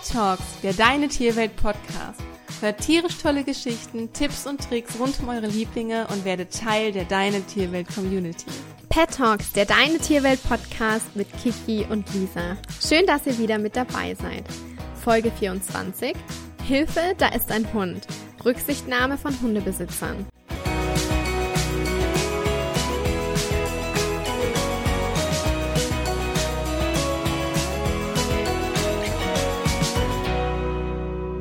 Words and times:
Pet 0.00 0.12
Talks, 0.12 0.44
der 0.62 0.72
Deine 0.72 1.08
Tierwelt 1.08 1.56
Podcast. 1.56 2.22
Hört 2.60 2.80
tierisch 2.80 3.18
tolle 3.18 3.44
Geschichten, 3.44 4.10
Tipps 4.14 4.46
und 4.46 4.66
Tricks 4.66 4.98
rund 4.98 5.20
um 5.20 5.28
eure 5.28 5.46
Lieblinge 5.46 6.06
und 6.08 6.24
werdet 6.24 6.58
Teil 6.58 6.92
der 6.92 7.04
Deine 7.04 7.42
Tierwelt 7.42 7.86
Community. 7.94 8.46
Pet 8.88 9.10
Talks, 9.10 9.52
der 9.52 9.66
Deine 9.66 9.98
Tierwelt 9.98 10.42
Podcast 10.42 11.14
mit 11.16 11.28
Kiki 11.42 11.84
und 11.90 12.06
Lisa. 12.14 12.56
Schön, 12.80 13.04
dass 13.06 13.26
ihr 13.26 13.38
wieder 13.38 13.58
mit 13.58 13.76
dabei 13.76 14.14
seid. 14.14 14.44
Folge 14.94 15.30
24. 15.30 16.14
Hilfe, 16.64 17.14
da 17.18 17.28
ist 17.28 17.52
ein 17.52 17.70
Hund. 17.74 18.06
Rücksichtnahme 18.44 19.18
von 19.18 19.38
Hundebesitzern. 19.42 20.26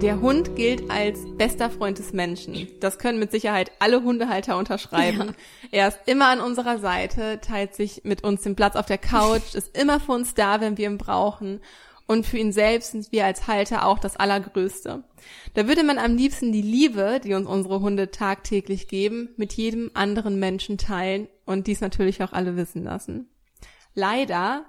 Der 0.02 0.22
Hund 0.22 0.56
gilt 0.56 0.90
als 0.90 1.20
bester 1.38 1.70
Freund 1.70 2.00
des 2.00 2.14
Menschen. 2.14 2.70
Das 2.80 3.00
können 3.00 3.20
mit 3.20 3.32
Sicherheit 3.32 3.74
alle 3.80 4.02
Hundehalter 4.02 4.58
unterschreiben. 4.58 5.28
Ja. 5.28 5.34
Er 5.72 5.88
ist 5.90 6.00
immer 6.06 6.28
an 6.30 6.40
unserer 6.40 6.80
Seite, 6.80 7.42
teilt 7.42 7.76
sich 7.76 8.04
mit 8.06 8.24
uns 8.24 8.42
den 8.42 8.56
Platz 8.56 8.78
auf 8.78 8.86
der 8.86 8.98
Couch, 8.98 9.56
ist 9.56 9.78
immer 9.78 10.00
für 10.00 10.14
uns 10.14 10.34
da, 10.34 10.62
wenn 10.62 10.78
wir 10.78 10.90
ihn 10.90 10.98
brauchen. 10.98 11.60
Und 12.08 12.26
für 12.26 12.38
ihn 12.38 12.54
selbst 12.54 12.94
sind 12.94 13.12
wir 13.12 13.26
als 13.26 13.48
Halter 13.48 13.86
auch 13.86 14.00
das 14.00 14.16
Allergrößte. 14.16 15.04
Da 15.54 15.68
würde 15.68 15.84
man 15.84 16.00
am 16.00 16.16
liebsten 16.16 16.54
die 16.54 16.62
Liebe, 16.62 17.20
die 17.22 17.34
uns 17.34 17.48
unsere 17.48 17.82
Hunde 17.82 18.10
tagtäglich 18.10 18.88
geben, 18.88 19.30
mit 19.36 19.52
jedem 19.52 19.92
anderen 19.96 20.40
Menschen 20.40 20.78
teilen 20.78 21.28
und 21.46 21.68
dies 21.68 21.82
natürlich 21.82 22.24
auch 22.24 22.32
alle 22.32 22.56
wissen 22.56 22.86
lassen. 22.86 23.30
Leider 23.96 24.66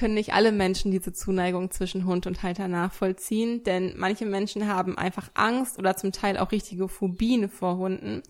können 0.00 0.14
nicht 0.14 0.32
alle 0.32 0.50
Menschen 0.50 0.90
diese 0.90 1.12
Zuneigung 1.12 1.70
zwischen 1.70 2.06
Hund 2.06 2.26
und 2.26 2.42
Halter 2.42 2.68
nachvollziehen, 2.68 3.62
denn 3.64 3.92
manche 3.98 4.24
Menschen 4.24 4.66
haben 4.66 4.96
einfach 4.96 5.30
Angst 5.34 5.78
oder 5.78 5.94
zum 5.94 6.10
Teil 6.10 6.38
auch 6.38 6.52
richtige 6.52 6.88
Phobien 6.88 7.50
vor 7.50 7.76
Hunden. 7.76 8.22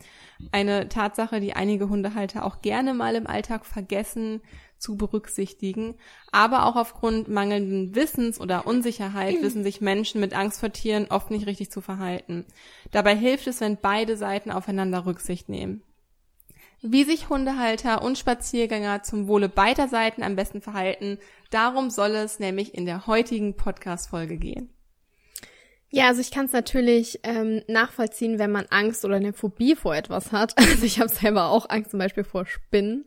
Eine 0.51 0.89
Tatsache, 0.89 1.39
die 1.39 1.53
einige 1.53 1.89
Hundehalter 1.89 2.45
auch 2.45 2.61
gerne 2.61 2.93
mal 2.93 3.15
im 3.15 3.29
Alltag 3.29 3.65
vergessen 3.67 4.41
zu 4.79 4.97
berücksichtigen. 4.97 5.95
Aber 6.33 6.67
auch 6.67 6.75
aufgrund 6.75 7.29
mangelnden 7.29 7.95
Wissens 7.95 8.41
oder 8.41 8.67
Unsicherheit 8.67 9.37
wissen 9.43 9.63
sich 9.63 9.81
Menschen 9.81 10.21
mit 10.21 10.35
Angst 10.35 10.59
vor 10.59 10.73
Tieren 10.73 11.07
oft 11.09 11.31
nicht 11.31 11.47
richtig 11.47 11.71
zu 11.71 11.81
verhalten. 11.81 12.47
Dabei 12.91 13.15
hilft 13.15 13.47
es, 13.47 13.61
wenn 13.61 13.77
beide 13.81 14.17
Seiten 14.17 14.51
aufeinander 14.51 15.07
Rücksicht 15.07 15.49
nehmen 15.49 15.85
wie 16.83 17.05
sich 17.05 17.29
Hundehalter 17.29 18.03
und 18.03 18.19
Spaziergänger 18.19 19.03
zum 19.03 19.29
Wohle 19.29 19.49
beider 19.49 19.89
Seiten 19.89 20.23
am 20.23 20.37
besten 20.37 20.63
verhalten. 20.63 21.19
Darum 21.51 21.91
soll 21.91 22.11
es 22.11 22.39
nämlich 22.39 22.75
in 22.75 22.87
der 22.87 23.07
heutigen 23.07 23.57
Podcast-Folge 23.57 24.39
gehen. 24.39 24.71
Ja, 25.93 26.07
also 26.07 26.21
ich 26.21 26.31
kann 26.31 26.47
es 26.47 26.53
natürlich 26.53 27.19
ähm, 27.25 27.63
nachvollziehen, 27.67 28.39
wenn 28.39 28.53
man 28.53 28.67
Angst 28.71 29.05
oder 29.05 29.17
eine 29.17 29.33
Phobie 29.33 29.75
vor 29.75 29.95
etwas 29.95 30.31
hat. 30.31 30.55
Also 30.59 30.85
ich 30.85 31.01
habe 31.01 31.09
selber 31.09 31.51
auch 31.51 31.69
Angst 31.69 31.91
zum 31.91 31.99
Beispiel 31.99 32.23
vor 32.23 32.47
Spinnen. 32.47 33.07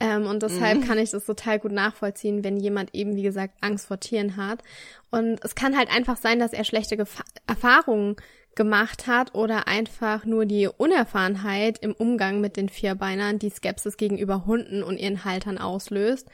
Ähm, 0.00 0.26
und 0.26 0.42
deshalb 0.42 0.78
mhm. 0.78 0.84
kann 0.84 0.98
ich 0.98 1.10
das 1.10 1.26
total 1.26 1.58
gut 1.58 1.72
nachvollziehen, 1.72 2.42
wenn 2.42 2.56
jemand 2.56 2.94
eben, 2.94 3.16
wie 3.16 3.22
gesagt, 3.22 3.54
Angst 3.60 3.86
vor 3.86 4.00
Tieren 4.00 4.36
hat. 4.36 4.62
Und 5.10 5.44
es 5.44 5.54
kann 5.54 5.76
halt 5.76 5.94
einfach 5.94 6.16
sein, 6.16 6.38
dass 6.38 6.54
er 6.54 6.64
schlechte 6.64 6.96
Gef 6.96 7.22
Erfahrungen 7.46 8.16
gemacht 8.54 9.06
hat 9.06 9.34
oder 9.34 9.66
einfach 9.66 10.24
nur 10.24 10.46
die 10.46 10.68
Unerfahrenheit 10.68 11.78
im 11.78 11.92
Umgang 11.92 12.40
mit 12.40 12.56
den 12.56 12.68
Vierbeinern, 12.68 13.38
die 13.38 13.50
Skepsis 13.50 13.96
gegenüber 13.96 14.46
Hunden 14.46 14.82
und 14.82 14.98
ihren 14.98 15.24
Haltern 15.24 15.58
auslöst. 15.58 16.28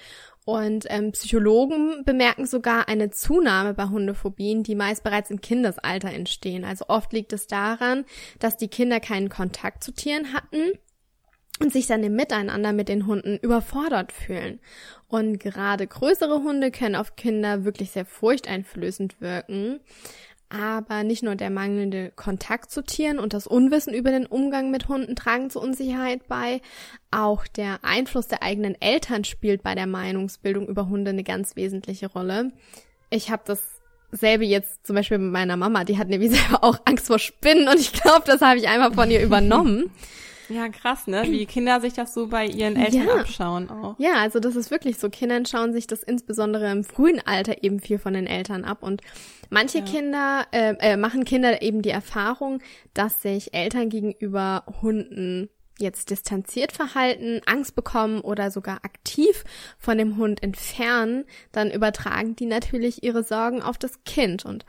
Und 0.44 0.86
ähm, 0.88 1.12
Psychologen 1.12 2.05
bemerken 2.06 2.47
sogar 2.47 2.88
eine 2.88 3.10
Zunahme 3.10 3.75
bei 3.75 3.84
Hundephobien, 3.84 4.62
die 4.62 4.75
meist 4.75 5.04
bereits 5.04 5.31
im 5.31 5.43
Kindesalter 5.43 6.10
entstehen. 6.10 6.65
Also 6.65 6.87
oft 6.88 7.12
liegt 7.12 7.34
es 7.34 7.47
daran, 7.48 8.06
dass 8.38 8.56
die 8.56 8.69
Kinder 8.69 8.98
keinen 8.98 9.28
Kontakt 9.28 9.84
zu 9.84 9.93
Tieren 9.93 10.32
hatten 10.32 10.72
und 11.60 11.72
sich 11.72 11.87
dann 11.87 12.03
im 12.03 12.14
Miteinander 12.14 12.72
mit 12.72 12.88
den 12.88 13.06
Hunden 13.06 13.37
überfordert 13.37 14.12
fühlen. 14.12 14.60
Und 15.09 15.38
gerade 15.38 15.87
größere 15.87 16.43
Hunde 16.43 16.70
können 16.70 16.94
auf 16.94 17.16
Kinder 17.16 17.64
wirklich 17.64 17.91
sehr 17.91 18.04
furchteinflößend 18.06 19.20
wirken. 19.20 19.81
Aber 20.50 21.04
nicht 21.04 21.22
nur 21.22 21.34
der 21.34 21.50
mangelnde 21.50 22.10
Kontakt 22.16 22.70
zu 22.70 22.82
Tieren 22.82 23.19
und 23.19 23.34
das 23.34 23.47
Unwissen 23.47 23.92
über 23.92 24.10
den 24.10 24.25
Umgang 24.25 24.70
mit 24.70 24.88
Hunden 24.88 25.14
tragen 25.14 25.50
zur 25.50 25.62
Unsicherheit 25.62 26.26
bei. 26.26 26.62
Auch 27.10 27.47
der 27.47 27.81
Einfluss 27.82 28.28
der 28.28 28.42
eigenen 28.42 28.81
Eltern 28.81 29.25
spielt 29.25 29.62
bei 29.62 29.75
der 29.75 29.87
Meinungsbildung 29.87 30.66
über 30.66 30.88
Hunde 30.88 31.10
eine 31.10 31.25
ganz 31.25 31.54
wesentliche 31.54 32.06
Rolle. 32.06 32.53
Ich 33.10 33.31
habe 33.31 33.42
das 33.44 33.62
selbe 34.10 34.47
jetzt 34.47 34.87
zum 34.87 34.97
Beispiel 34.97 35.19
mit 35.19 35.32
meiner 35.32 35.56
Mama, 35.58 35.84
die 35.84 35.98
hat 35.98 36.08
nämlich 36.08 36.31
selber 36.38 36.64
auch 36.64 36.78
Angst 36.87 37.08
vor 37.08 37.19
Spinnen 37.19 37.69
und 37.69 37.78
ich 37.78 37.92
glaube, 37.92 38.22
das 38.25 38.41
habe 38.41 38.58
ich 38.58 38.69
einfach 38.69 38.94
von 38.94 39.10
ihr 39.10 39.22
übernommen. 39.22 39.91
Ja, 40.50 40.69
krass, 40.70 41.06
ne? 41.06 41.25
Wie 41.26 41.44
Kinder 41.44 41.78
sich 41.81 41.92
das 41.92 42.14
so 42.14 42.28
bei 42.28 42.47
ihren 42.47 42.76
Eltern 42.76 43.06
ja. 43.06 43.16
abschauen 43.16 43.69
auch. 43.69 43.97
Ja, 43.98 44.14
also 44.14 44.41
das 44.41 44.56
ist 44.56 44.70
wirklich 44.70 44.97
so. 44.97 45.10
Kinder 45.10 45.38
schauen 45.47 45.75
sich 45.75 45.87
das 45.87 46.03
insbesondere 46.03 46.70
im 46.72 46.84
frühen 46.84 47.20
Alter 47.22 47.62
eben 47.62 47.81
viel 47.81 47.98
von 47.98 48.14
den 48.14 48.26
Eltern 48.26 48.64
ab. 48.64 48.82
Und 48.82 49.03
manche 49.50 49.78
ja. 49.78 49.84
Kinder 49.84 50.47
äh, 50.53 50.75
äh, 50.81 50.97
machen 50.97 51.25
Kinder 51.25 51.62
eben 51.62 51.82
die 51.82 51.91
Erfahrung, 51.91 52.60
dass 52.94 53.22
sich 53.22 53.54
Eltern 53.54 53.88
gegenüber 53.88 54.64
Hunden 54.82 55.48
jetzt 55.78 56.10
distanziert 56.10 56.72
verhalten, 56.72 57.41
Angst 57.47 57.75
bekommen 57.75 58.20
oder 58.20 58.50
sogar 58.50 58.84
aktiv 58.84 59.44
von 59.78 59.97
dem 59.97 60.16
Hund 60.16 60.42
entfernen, 60.42 61.25
dann 61.53 61.70
übertragen 61.70 62.37
die 62.37 62.47
natürlich 62.47 63.04
ihre 63.04 63.22
Sorgen 63.22 63.62
auf 63.62 63.78
das 63.78 64.03
Kind. 64.04 64.44
Und 64.44 64.66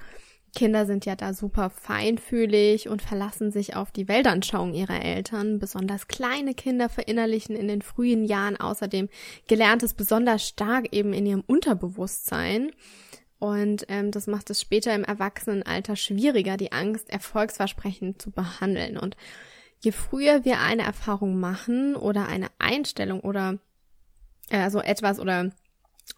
Kinder 0.55 0.85
sind 0.85 1.05
ja 1.05 1.15
da 1.15 1.33
super 1.33 1.69
feinfühlig 1.69 2.89
und 2.89 3.01
verlassen 3.01 3.51
sich 3.51 3.75
auf 3.75 3.91
die 3.91 4.07
Weltanschauung 4.07 4.73
ihrer 4.73 5.03
Eltern. 5.03 5.59
Besonders 5.59 6.07
kleine 6.07 6.53
Kinder 6.53 6.89
verinnerlichen 6.89 7.55
in 7.55 7.67
den 7.67 7.81
frühen 7.81 8.25
Jahren 8.25 8.57
außerdem 8.57 9.09
Gelerntes 9.47 9.93
besonders 9.93 10.47
stark 10.47 10.93
eben 10.93 11.13
in 11.13 11.25
ihrem 11.25 11.43
Unterbewusstsein. 11.45 12.71
Und 13.39 13.85
ähm, 13.87 14.11
das 14.11 14.27
macht 14.27 14.49
es 14.49 14.59
später 14.59 14.93
im 14.93 15.05
Erwachsenenalter 15.05 15.95
schwieriger, 15.95 16.57
die 16.57 16.73
Angst 16.73 17.09
erfolgsversprechend 17.09 18.21
zu 18.21 18.31
behandeln. 18.31 18.97
Und 18.97 19.15
je 19.81 19.91
früher 19.91 20.43
wir 20.43 20.59
eine 20.59 20.83
Erfahrung 20.83 21.39
machen 21.39 21.95
oder 21.95 22.27
eine 22.27 22.47
Einstellung 22.59 23.21
oder 23.21 23.57
äh, 24.49 24.57
also 24.57 24.81
etwas 24.81 25.19
oder 25.19 25.51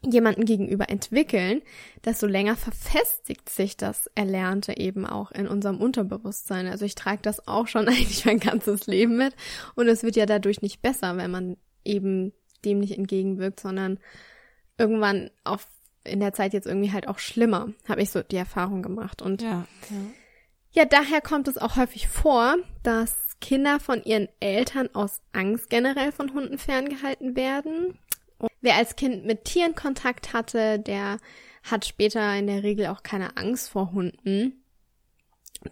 jemanden 0.03 0.45
gegenüber 0.45 0.89
entwickeln, 0.89 1.61
desto 2.05 2.25
länger 2.25 2.55
verfestigt 2.55 3.49
sich 3.49 3.77
das 3.77 4.09
Erlernte 4.15 4.77
eben 4.77 5.05
auch 5.05 5.31
in 5.31 5.47
unserem 5.47 5.79
Unterbewusstsein. 5.79 6.67
Also 6.67 6.85
ich 6.85 6.95
trage 6.95 7.21
das 7.21 7.47
auch 7.47 7.67
schon 7.67 7.87
eigentlich 7.87 8.25
mein 8.25 8.39
ganzes 8.39 8.87
Leben 8.87 9.17
mit 9.17 9.35
und 9.75 9.87
es 9.87 10.03
wird 10.03 10.15
ja 10.15 10.25
dadurch 10.25 10.61
nicht 10.61 10.81
besser, 10.81 11.17
wenn 11.17 11.29
man 11.29 11.57
eben 11.83 12.33
dem 12.65 12.79
nicht 12.79 12.97
entgegenwirkt, 12.97 13.59
sondern 13.59 13.99
irgendwann 14.77 15.29
auf 15.43 15.67
in 16.03 16.19
der 16.19 16.33
Zeit 16.33 16.53
jetzt 16.53 16.67
irgendwie 16.67 16.91
halt 16.91 17.07
auch 17.07 17.19
schlimmer, 17.19 17.69
habe 17.87 18.01
ich 18.01 18.09
so 18.09 18.21
die 18.21 18.37
Erfahrung 18.37 18.81
gemacht. 18.81 19.21
Und 19.21 19.41
ja, 19.41 19.65
ja. 19.89 19.97
ja, 20.71 20.85
daher 20.85 21.21
kommt 21.21 21.47
es 21.47 21.57
auch 21.57 21.75
häufig 21.75 22.07
vor, 22.07 22.55
dass 22.83 23.39
Kinder 23.39 23.79
von 23.79 24.03
ihren 24.03 24.29
Eltern 24.39 24.89
aus 24.93 25.21
Angst 25.33 25.69
generell 25.69 26.11
von 26.11 26.33
Hunden 26.33 26.57
ferngehalten 26.57 27.35
werden. 27.35 27.97
Wer 28.61 28.75
als 28.75 28.95
Kind 28.95 29.25
mit 29.25 29.45
Tieren 29.45 29.75
Kontakt 29.75 30.33
hatte, 30.33 30.79
der 30.79 31.17
hat 31.63 31.85
später 31.85 32.35
in 32.35 32.47
der 32.47 32.63
Regel 32.63 32.87
auch 32.87 33.03
keine 33.03 33.37
Angst 33.37 33.69
vor 33.69 33.91
Hunden 33.91 34.60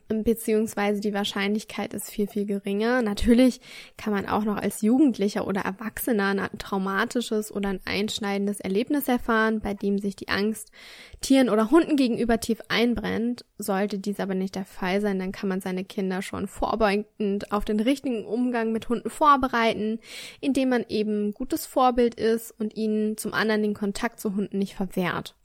beziehungsweise 0.07 1.01
die 1.01 1.13
Wahrscheinlichkeit 1.13 1.93
ist 1.93 2.11
viel, 2.11 2.27
viel 2.27 2.45
geringer. 2.45 3.01
Natürlich 3.01 3.59
kann 3.97 4.13
man 4.13 4.27
auch 4.27 4.43
noch 4.43 4.57
als 4.57 4.81
Jugendlicher 4.81 5.47
oder 5.47 5.61
Erwachsener 5.61 6.27
ein 6.27 6.57
traumatisches 6.57 7.51
oder 7.51 7.69
ein 7.69 7.81
einschneidendes 7.85 8.59
Erlebnis 8.59 9.07
erfahren, 9.07 9.59
bei 9.61 9.73
dem 9.73 9.97
sich 9.97 10.15
die 10.15 10.29
Angst 10.29 10.71
Tieren 11.21 11.49
oder 11.49 11.71
Hunden 11.71 11.95
gegenüber 11.95 12.39
tief 12.39 12.61
einbrennt. 12.69 13.45
Sollte 13.57 13.99
dies 13.99 14.19
aber 14.19 14.35
nicht 14.35 14.55
der 14.55 14.65
Fall 14.65 15.01
sein, 15.01 15.19
dann 15.19 15.31
kann 15.31 15.49
man 15.49 15.61
seine 15.61 15.83
Kinder 15.83 16.21
schon 16.21 16.47
vorbeugend 16.47 17.51
auf 17.51 17.65
den 17.65 17.79
richtigen 17.79 18.25
Umgang 18.25 18.71
mit 18.71 18.89
Hunden 18.89 19.09
vorbereiten, 19.09 19.99
indem 20.39 20.69
man 20.69 20.85
eben 20.87 21.33
gutes 21.33 21.65
Vorbild 21.65 22.15
ist 22.15 22.51
und 22.59 22.75
ihnen 22.77 23.17
zum 23.17 23.33
anderen 23.33 23.63
den 23.63 23.73
Kontakt 23.73 24.19
zu 24.19 24.35
Hunden 24.35 24.59
nicht 24.59 24.75
verwehrt. 24.75 25.35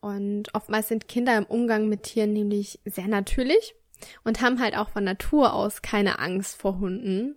Und 0.00 0.54
oftmals 0.54 0.88
sind 0.88 1.08
Kinder 1.08 1.36
im 1.36 1.44
Umgang 1.44 1.88
mit 1.88 2.04
Tieren 2.04 2.32
nämlich 2.32 2.80
sehr 2.84 3.08
natürlich 3.08 3.74
und 4.24 4.40
haben 4.40 4.60
halt 4.60 4.76
auch 4.76 4.90
von 4.90 5.04
Natur 5.04 5.52
aus 5.52 5.82
keine 5.82 6.18
Angst 6.18 6.60
vor 6.60 6.78
Hunden. 6.78 7.36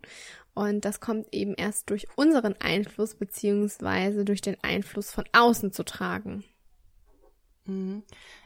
Und 0.54 0.86
das 0.86 1.00
kommt 1.00 1.34
eben 1.34 1.54
erst 1.56 1.90
durch 1.90 2.08
unseren 2.16 2.56
Einfluss 2.60 3.16
beziehungsweise 3.16 4.25
durch 4.25 4.42
den 4.42 4.58
Einfluss 4.62 5.12
von 5.12 5.24
außen 5.31 5.72
zu 5.72 5.84
tragen. 5.84 6.44
Mhm. 7.66 8.04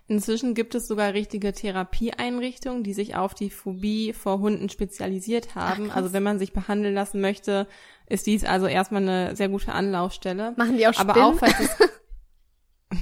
Inzwischen 0.08 0.54
gibt 0.54 0.76
es 0.76 0.88
sogar 0.88 1.14
richtige 1.14 1.52
Therapieeinrichtungen, 1.52 2.84
die 2.84 2.94
sich 2.94 3.16
auf 3.16 3.34
die 3.34 3.50
Phobie 3.50 4.14
vor 4.14 4.40
Hunden 4.40 4.70
spezialisiert 4.70 5.56
haben. 5.56 5.90
Ach, 5.92 5.96
also 5.96 6.14
wenn 6.14 6.22
man 6.22 6.38
sich 6.38 6.54
behandeln 6.54 6.94
lassen 6.94 7.22
möchte, 7.22 7.68
ist 8.08 8.28
dies 8.28 8.44
also 8.44 8.68
erstmal 8.68 9.02
eine 9.02 9.36
sehr 9.36 9.50
gute 9.50 9.72
Anlaufstelle. 9.72 10.54
Machen 10.58 10.78
die 10.78 10.88
auch 10.88 10.94
Spinnen? 10.94 11.10
Aber 11.10 11.26
auch 11.26 11.34
falls 11.34 11.60
es 11.60 11.76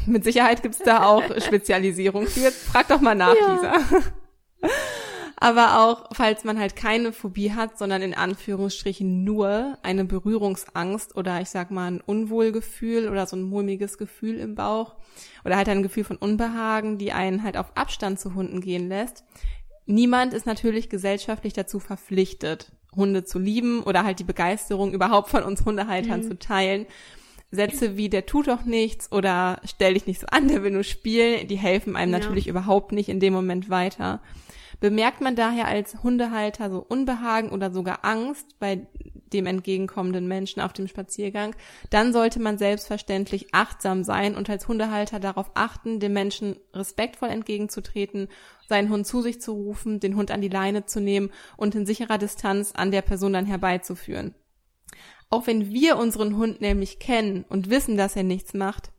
Mit 0.06 0.24
Sicherheit 0.24 0.62
gibt's 0.62 0.80
da 0.80 1.06
auch 1.06 1.24
Spezialisierung 1.40 2.28
für. 2.28 2.52
Frag 2.52 2.88
doch 2.88 3.02
mal 3.02 3.16
nach, 3.16 3.36
ja. 3.40 3.54
Lisa. 3.54 3.74
Aber 5.44 5.82
auch, 5.82 6.10
falls 6.14 6.46
man 6.46 6.58
halt 6.58 6.78
keine 6.78 7.12
Phobie 7.12 7.52
hat, 7.52 7.78
sondern 7.78 8.02
in 8.02 8.14
Anführungsstrichen 8.14 9.26
nur 9.26 9.78
eine 9.84 10.06
Berührungsangst 10.06 11.18
oder 11.18 11.42
ich 11.42 11.50
sag 11.50 11.70
mal 11.70 11.92
ein 11.92 12.00
Unwohlgefühl 12.00 13.10
oder 13.10 13.28
so 13.28 13.36
ein 13.36 13.44
mulmiges 13.44 13.98
Gefühl 13.98 14.38
im 14.40 14.56
Bauch 14.56 14.96
oder 15.44 15.58
halt 15.58 15.68
ein 15.68 15.84
Gefühl 15.84 16.06
von 16.06 16.16
Unbehagen, 16.16 16.98
die 16.98 17.12
einen 17.12 17.44
halt 17.44 17.58
auf 17.58 17.76
Abstand 17.76 18.22
zu 18.22 18.36
Hunden 18.36 18.62
gehen 18.62 18.88
lässt. 18.88 19.26
Niemand 19.86 20.34
ist 20.34 20.46
natürlich 20.46 20.90
gesellschaftlich 20.90 21.52
dazu 21.52 21.82
verpflichtet, 21.82 22.72
Hunde 22.96 23.26
zu 23.26 23.38
lieben 23.38 23.84
oder 23.84 24.06
halt 24.06 24.20
die 24.20 24.24
Begeisterung 24.24 24.94
überhaupt 24.94 25.30
von 25.30 25.44
uns 25.44 25.66
Hundehaltern 25.66 26.22
mhm. 26.22 26.24
zu 26.30 26.40
teilen. 26.40 26.86
Sätze 27.54 27.98
wie 27.98 28.10
der 28.10 28.26
tut 28.26 28.48
doch 28.48 28.66
nichts 28.66 29.12
oder 29.12 29.62
stell 29.64 29.94
dich 29.94 30.08
nicht 30.08 30.22
so 30.22 30.28
an, 30.28 30.48
der 30.48 30.64
will 30.64 30.72
nur 30.72 30.84
spielen, 30.84 31.48
die 31.48 31.56
helfen 31.56 31.96
einem 31.96 32.12
ja. 32.12 32.20
natürlich 32.20 32.48
überhaupt 32.48 32.92
nicht 32.92 33.10
in 33.10 33.20
dem 33.20 33.34
Moment 33.34 33.70
weiter. 33.70 34.22
Bemerkt 34.80 35.22
man 35.22 35.36
daher 35.36 35.68
als 35.68 36.02
Hundehalter 36.04 36.70
so 36.70 36.84
Unbehagen 36.86 37.50
oder 37.50 37.72
sogar 37.72 38.04
Angst 38.04 38.60
bei 38.60 38.88
dem 39.32 39.46
entgegenkommenden 39.46 40.28
Menschen 40.28 40.62
auf 40.62 40.74
dem 40.74 40.88
Spaziergang, 40.88 41.56
dann 41.90 42.12
sollte 42.12 42.40
man 42.40 42.58
selbstverständlich 42.58 43.54
achtsam 43.54 44.04
sein 44.04 44.36
und 44.36 44.50
als 44.50 44.68
Hundehalter 44.68 45.20
darauf 45.20 45.52
achten, 45.54 46.00
dem 46.00 46.14
Menschen 46.14 46.56
respektvoll 46.74 47.30
entgegenzutreten, 47.30 48.28
seinen 48.68 48.90
Hund 48.90 49.08
zu 49.08 49.22
sich 49.22 49.42
zu 49.42 49.54
rufen, 49.54 50.00
den 50.00 50.16
Hund 50.16 50.32
an 50.32 50.42
die 50.42 50.50
Leine 50.50 50.86
zu 50.86 51.00
nehmen 51.00 51.32
und 51.56 51.76
in 51.76 51.86
sicherer 51.86 52.18
Distanz 52.18 52.74
an 52.76 52.92
der 52.92 53.02
Person 53.02 53.34
dann 53.34 53.46
herbeizuführen. 53.46 54.36
Auch 55.34 55.48
wenn 55.48 55.72
wir 55.72 55.98
unseren 55.98 56.38
Hund 56.38 56.62
nämlich 56.62 57.00
kennen 57.00 57.44
und 57.50 57.70
wissen, 57.70 57.98
dass 57.98 58.16
er 58.16 58.24
nichts 58.24 58.54
macht, 58.54 58.92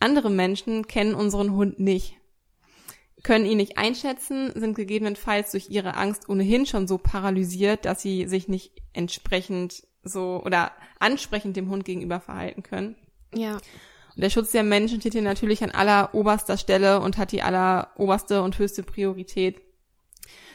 andere 0.00 0.30
Menschen 0.30 0.86
kennen 0.86 1.14
unseren 1.14 1.52
Hund 1.52 1.80
nicht 1.80 2.16
können 3.22 3.46
ihn 3.46 3.56
nicht 3.56 3.78
einschätzen, 3.78 4.52
sind 4.54 4.74
gegebenenfalls 4.74 5.52
durch 5.52 5.70
ihre 5.70 5.94
Angst 5.94 6.28
ohnehin 6.28 6.66
schon 6.66 6.88
so 6.88 6.98
paralysiert, 6.98 7.84
dass 7.84 8.02
sie 8.02 8.26
sich 8.26 8.48
nicht 8.48 8.72
entsprechend 8.92 9.86
so 10.02 10.42
oder 10.44 10.72
ansprechend 10.98 11.56
dem 11.56 11.70
Hund 11.70 11.84
gegenüber 11.84 12.20
verhalten 12.20 12.62
können. 12.62 12.96
Ja. 13.34 13.54
Und 13.54 14.22
der 14.22 14.30
Schutz 14.30 14.50
der 14.50 14.64
Menschen 14.64 15.00
steht 15.00 15.12
hier 15.12 15.22
natürlich 15.22 15.62
an 15.62 15.70
aller 15.70 16.14
oberster 16.14 16.56
Stelle 16.56 17.00
und 17.00 17.16
hat 17.16 17.32
die 17.32 17.42
aller 17.42 17.92
oberste 17.96 18.42
und 18.42 18.58
höchste 18.58 18.82
Priorität. 18.82 19.60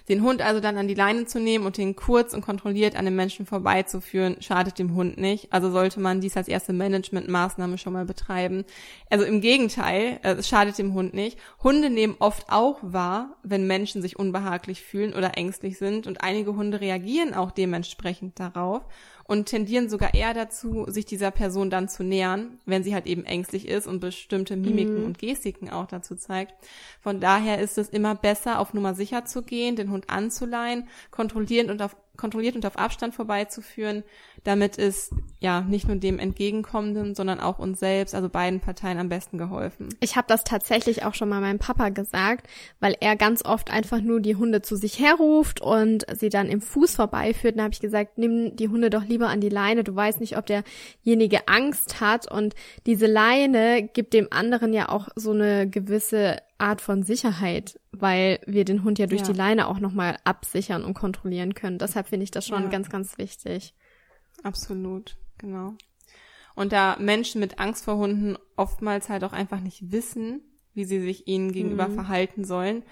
Den 0.09 0.21
Hund 0.21 0.41
also 0.41 0.61
dann 0.61 0.77
an 0.77 0.87
die 0.87 0.93
Leine 0.93 1.25
zu 1.25 1.39
nehmen 1.39 1.65
und 1.65 1.77
den 1.77 1.95
kurz 1.95 2.33
und 2.33 2.41
kontrolliert 2.41 2.95
an 2.95 3.05
den 3.05 3.15
Menschen 3.15 3.45
vorbeizuführen, 3.45 4.37
schadet 4.41 4.79
dem 4.79 4.95
Hund 4.95 5.17
nicht. 5.17 5.51
Also 5.51 5.69
sollte 5.69 5.99
man 5.99 6.21
dies 6.21 6.37
als 6.37 6.47
erste 6.47 6.71
Managementmaßnahme 6.71 7.77
schon 7.77 7.93
mal 7.93 8.05
betreiben. 8.05 8.63
Also 9.09 9.25
im 9.25 9.41
Gegenteil, 9.41 10.19
äh, 10.23 10.35
es 10.35 10.47
schadet 10.47 10.77
dem 10.77 10.93
Hund 10.93 11.13
nicht. 11.13 11.37
Hunde 11.61 11.89
nehmen 11.89 12.15
oft 12.19 12.45
auch 12.49 12.79
wahr, 12.81 13.35
wenn 13.43 13.67
Menschen 13.67 14.01
sich 14.01 14.17
unbehaglich 14.17 14.81
fühlen 14.81 15.13
oder 15.13 15.37
ängstlich 15.37 15.77
sind 15.77 16.07
und 16.07 16.21
einige 16.21 16.55
Hunde 16.55 16.79
reagieren 16.79 17.33
auch 17.33 17.51
dementsprechend 17.51 18.39
darauf 18.39 18.83
und 19.27 19.45
tendieren 19.45 19.89
sogar 19.89 20.13
eher 20.13 20.33
dazu, 20.33 20.85
sich 20.87 21.05
dieser 21.05 21.31
Person 21.31 21.69
dann 21.69 21.89
zu 21.89 22.03
nähern, 22.03 22.59
wenn 22.65 22.83
sie 22.83 22.93
halt 22.93 23.05
eben 23.05 23.25
ängstlich 23.25 23.67
ist 23.67 23.85
und 23.85 23.99
bestimmte 23.99 24.55
Mimiken 24.55 25.01
mhm. 25.01 25.05
und 25.05 25.19
Gestiken 25.19 25.69
auch 25.69 25.85
dazu 25.85 26.15
zeigt. 26.15 26.53
Von 27.01 27.19
daher 27.19 27.59
ist 27.59 27.77
es 27.77 27.89
immer 27.89 28.15
besser, 28.15 28.59
auf 28.59 28.73
Nummer 28.73 28.95
sicher 28.95 29.25
zu 29.25 29.43
gehen, 29.43 29.75
den 29.75 29.91
Hund 29.91 30.09
anzuleihen, 30.09 30.87
kontrollieren 31.11 31.69
und 31.69 31.81
auf 31.81 31.95
kontrolliert 32.17 32.55
und 32.55 32.65
auf 32.65 32.77
Abstand 32.77 33.13
vorbeizuführen, 33.15 34.03
damit 34.43 34.77
ist 34.77 35.13
ja 35.39 35.61
nicht 35.61 35.87
nur 35.87 35.97
dem 35.97 36.19
Entgegenkommenden, 36.19 37.15
sondern 37.15 37.39
auch 37.39 37.59
uns 37.59 37.79
selbst, 37.79 38.15
also 38.15 38.29
beiden 38.29 38.59
Parteien 38.59 38.97
am 38.97 39.09
besten 39.09 39.37
geholfen. 39.37 39.89
Ich 39.99 40.15
habe 40.15 40.27
das 40.27 40.43
tatsächlich 40.43 41.03
auch 41.05 41.13
schon 41.13 41.29
mal 41.29 41.41
meinem 41.41 41.59
Papa 41.59 41.89
gesagt, 41.89 42.47
weil 42.79 42.95
er 42.99 43.15
ganz 43.15 43.45
oft 43.45 43.71
einfach 43.71 44.01
nur 44.01 44.19
die 44.19 44.35
Hunde 44.35 44.61
zu 44.61 44.75
sich 44.75 44.99
herruft 44.99 45.61
und 45.61 46.05
sie 46.17 46.29
dann 46.29 46.49
im 46.49 46.61
Fuß 46.61 46.95
vorbeiführt. 46.95 47.55
Dann 47.55 47.63
habe 47.63 47.73
ich 47.73 47.79
gesagt, 47.79 48.17
nimm 48.17 48.55
die 48.55 48.69
Hunde 48.69 48.89
doch 48.89 49.03
lieber 49.03 49.29
an 49.29 49.41
die 49.41 49.49
Leine. 49.49 49.83
Du 49.83 49.95
weißt 49.95 50.19
nicht, 50.19 50.37
ob 50.37 50.45
derjenige 50.45 51.47
Angst 51.47 52.01
hat 52.01 52.31
und 52.31 52.55
diese 52.85 53.05
Leine 53.05 53.89
gibt 53.93 54.13
dem 54.13 54.27
anderen 54.31 54.73
ja 54.73 54.89
auch 54.89 55.09
so 55.15 55.31
eine 55.31 55.69
gewisse 55.69 56.37
Art 56.57 56.81
von 56.81 57.03
Sicherheit, 57.03 57.79
weil 57.91 58.39
wir 58.45 58.65
den 58.65 58.83
Hund 58.83 58.99
ja 58.99 59.07
durch 59.07 59.21
ja. 59.21 59.27
die 59.27 59.37
Leine 59.37 59.67
auch 59.67 59.79
nochmal 59.79 60.17
absichern 60.23 60.83
und 60.83 60.93
kontrollieren 60.93 61.53
können. 61.53 61.77
Deshalb 61.77 62.07
finde 62.07 62.23
ich 62.23 62.31
das 62.31 62.47
schon 62.47 62.63
ja. 62.63 62.69
ganz, 62.69 62.89
ganz 62.89 63.17
wichtig. 63.17 63.73
Absolut, 64.43 65.17
genau. 65.37 65.73
Und 66.55 66.71
da 66.71 66.97
Menschen 66.99 67.39
mit 67.39 67.59
Angst 67.59 67.85
vor 67.85 67.97
Hunden 67.97 68.37
oftmals 68.55 69.09
halt 69.09 69.23
auch 69.23 69.33
einfach 69.33 69.59
nicht 69.59 69.91
wissen, 69.91 70.41
wie 70.73 70.85
sie 70.85 70.99
sich 70.99 71.27
ihnen 71.27 71.51
gegenüber 71.51 71.87
mhm. 71.87 71.93
verhalten 71.93 72.43
sollen, 72.45 72.83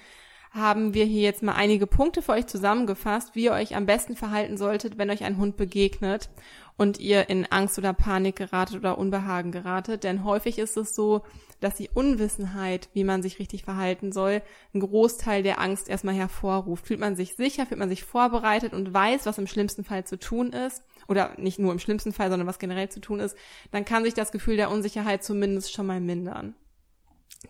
haben 0.52 0.94
wir 0.94 1.04
hier 1.06 1.22
jetzt 1.22 1.44
mal 1.44 1.56
einige 1.56 1.86
Punkte 1.86 2.22
für 2.22 2.32
euch 2.32 2.48
zusammengefasst, 2.48 3.36
wie 3.36 3.46
ihr 3.46 3.52
euch 3.52 3.76
am 3.76 3.86
besten 3.86 4.16
verhalten 4.16 4.58
solltet, 4.58 4.98
wenn 4.98 5.10
euch 5.10 5.24
ein 5.24 5.38
Hund 5.38 5.58
begegnet 5.58 6.30
und 6.78 7.00
ihr 7.00 7.30
in 7.30 7.46
Angst 7.46 7.78
oder 7.78 7.94
Panik 7.94 8.36
geratet 8.36 8.76
oder 8.78 8.98
Unbehagen 8.98 9.52
geratet. 9.52 10.04
Denn 10.04 10.24
häufig 10.24 10.60
ist 10.60 10.78
es 10.78 10.94
so, 10.94 11.22
dass 11.62 11.76
die 11.76 11.90
Unwissenheit, 11.94 12.90
wie 12.94 13.04
man 13.04 13.22
sich 13.22 13.40
richtig 13.40 13.64
verhalten 13.64 14.12
soll, 14.12 14.42
einen 14.74 14.82
Großteil 14.82 15.42
der 15.42 15.62
Angst 15.62 15.88
erstmal 15.88 16.16
hervorruft. 16.16 16.88
Fühlt 16.88 17.00
man 17.00 17.16
sich 17.16 17.36
sicher, 17.36 17.66
fühlt 17.66 17.80
man 17.80 17.90
sich 17.90 18.04
vorbereitet 18.04 18.74
und 18.74 18.94
weiß, 18.94 19.26
was 19.26 19.38
im 19.38 19.48
schlimmsten 19.48 19.84
Fall 19.84 20.06
zu 20.06 20.20
tun 20.20 20.52
ist, 20.52 20.84
oder 21.08 21.34
nicht 21.38 21.60
nur 21.60 21.72
im 21.72 21.80
schlimmsten 21.80 22.12
Fall, 22.12 22.30
sondern 22.30 22.48
was 22.48 22.60
generell 22.60 22.90
zu 22.90 23.00
tun 23.00 23.20
ist, 23.20 23.38
dann 23.72 23.86
kann 23.86 24.04
sich 24.04 24.14
das 24.14 24.32
Gefühl 24.32 24.58
der 24.58 24.72
Unsicherheit 24.72 25.24
zumindest 25.24 25.72
schon 25.72 25.86
mal 25.86 26.02
mindern. 26.02 26.56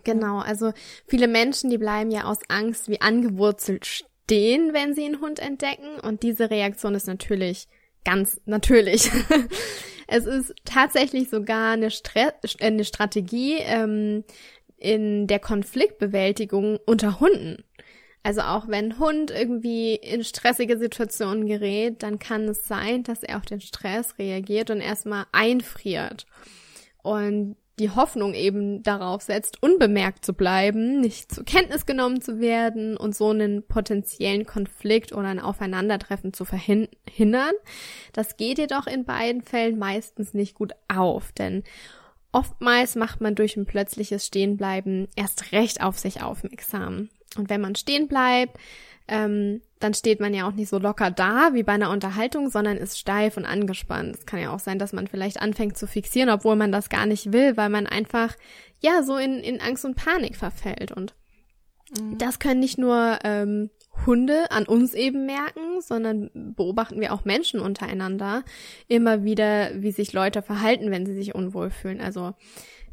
Genau, 0.04 0.40
also 0.40 0.74
viele 1.08 1.28
Menschen, 1.28 1.70
die 1.70 1.78
bleiben 1.78 2.12
ja 2.12 2.26
aus 2.26 2.40
Angst 2.50 2.90
wie 2.90 3.02
angewurzelt 3.02 3.86
stehen, 3.86 4.74
wenn 4.74 4.94
sie 4.94 5.06
einen 5.06 5.22
Hund 5.22 5.40
entdecken. 5.40 6.00
Und 6.02 6.24
diese 6.24 6.50
Reaktion 6.50 6.96
ist 6.96 7.08
natürlich 7.08 7.68
ganz 8.06 8.40
natürlich. 8.46 9.12
es 10.08 10.26
ist 10.26 10.54
tatsächlich 10.64 11.30
sogar 11.30 11.74
eine, 11.74 11.92
Stre 11.92 12.34
äh, 12.60 12.66
eine 12.66 12.86
Strategie 12.86 13.58
ähm, 13.60 14.24
in 14.78 15.28
der 15.28 15.40
Konfliktbewältigung 15.40 16.80
unter 16.86 17.20
Hunden. 17.20 17.64
Also 18.24 18.42
auch 18.42 18.68
wenn 18.68 18.98
Hund 18.98 19.30
irgendwie 19.30 19.96
in 19.96 20.24
stressige 20.24 20.80
Situationen 20.80 21.46
gerät, 21.46 22.02
dann 22.02 22.18
kann 22.18 22.46
es 22.46 22.66
sein, 22.66 23.04
dass 23.04 23.22
er 23.22 23.38
auf 23.38 23.46
den 23.46 23.62
Stress 23.62 24.18
reagiert 24.18 24.72
und 24.72 24.82
erstmal 24.82 25.26
einfriert. 25.32 26.26
Und 27.04 27.56
die 27.80 27.90
Hoffnung 27.90 28.34
eben 28.34 28.84
darauf 28.84 29.22
setzt, 29.22 29.62
unbemerkt 29.62 30.26
zu 30.26 30.34
bleiben, 30.34 31.02
nicht 31.02 31.34
zur 31.34 31.44
Kenntnis 31.44 31.86
genommen 31.86 32.22
zu 32.22 32.40
werden 32.40 32.96
und 32.96 33.16
so 33.16 33.30
einen 33.30 33.68
potenziellen 33.68 34.46
Konflikt 34.46 35.12
oder 35.12 35.28
ein 35.28 35.42
Aufeinandertreffen 35.42 36.34
zu 36.34 36.46
verhindern. 36.46 37.54
Das 38.14 38.38
geht 38.38 38.60
jedoch 38.60 38.88
in 38.88 39.04
beiden 39.04 39.42
Fällen 39.42 39.78
meistens 39.78 40.34
nicht 40.34 40.56
gut 40.56 40.74
auf, 40.88 41.34
denn 41.34 41.64
oftmals 42.32 42.96
macht 42.96 43.20
man 43.20 43.36
durch 43.36 43.58
ein 43.58 43.66
plötzliches 43.66 44.26
Stehenbleiben 44.26 45.10
erst 45.16 45.52
recht 45.52 45.82
auf 45.82 46.00
sich 46.00 46.22
aufmerksam. 46.22 47.10
Und 47.38 47.50
wenn 47.50 47.62
man 47.62 47.76
stehen 47.76 48.08
bleibt, 48.08 48.58
ähm, 49.08 49.62
dann 49.80 49.94
steht 49.94 50.20
man 50.20 50.34
ja 50.34 50.48
auch 50.48 50.54
nicht 50.54 50.70
so 50.70 50.80
locker 50.80 51.12
da 51.12 51.54
wie 51.54 51.64
bei 51.64 51.74
einer 51.74 51.92
Unterhaltung, 51.92 52.50
sondern 52.50 52.78
ist 52.78 52.98
steif 52.98 53.38
und 53.38 53.46
angespannt. 53.46 54.16
Es 54.16 54.26
kann 54.26 54.42
ja 54.42 54.52
auch 54.52 54.60
sein, 54.60 54.80
dass 54.80 54.94
man 54.94 55.08
vielleicht 55.08 55.40
anfängt 55.42 55.78
zu 55.78 55.86
fixieren, 55.86 56.30
obwohl 56.30 56.56
man 56.56 56.72
das 56.72 56.90
gar 56.90 57.06
nicht 57.06 57.32
will, 57.32 57.56
weil 57.56 57.70
man 57.70 57.86
einfach 57.86 58.36
ja 58.80 59.04
so 59.04 59.18
in, 59.18 59.40
in 59.40 59.62
Angst 59.62 59.86
und 59.86 59.96
Panik 59.96 60.36
verfällt. 60.38 60.92
Und 60.92 61.14
mhm. 62.00 62.18
das 62.18 62.40
können 62.40 62.62
nicht 62.62 62.78
nur 62.78 63.20
ähm, 63.24 63.70
Hunde 64.06 64.52
an 64.52 64.66
uns 64.66 64.94
eben 64.94 65.26
merken, 65.26 65.82
sondern 65.82 66.30
beobachten 66.56 67.00
wir 67.00 67.14
auch 67.14 67.26
Menschen 67.26 67.60
untereinander 67.60 68.44
immer 68.88 69.24
wieder, 69.24 69.70
wie 69.76 69.92
sich 69.92 70.14
Leute 70.14 70.42
verhalten, 70.42 70.92
wenn 70.92 71.06
sie 71.06 71.16
sich 71.16 71.36
unwohl 71.36 71.70
fühlen. 71.70 72.02
Also 72.02 72.34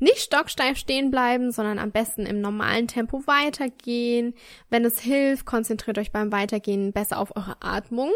nicht 0.02 0.18
stocksteif 0.18 0.76
stehen 0.76 1.10
bleiben, 1.10 1.52
sondern 1.52 1.78
am 1.78 1.92
besten 1.92 2.26
im 2.26 2.40
normalen 2.40 2.88
Tempo 2.88 3.22
weitergehen. 3.26 4.34
Wenn 4.68 4.84
es 4.84 5.00
hilft, 5.00 5.46
konzentriert 5.46 5.96
euch 5.96 6.10
beim 6.10 6.32
Weitergehen 6.32 6.92
besser 6.92 7.18
auf 7.18 7.36
eure 7.36 7.56
Atmung. 7.60 8.10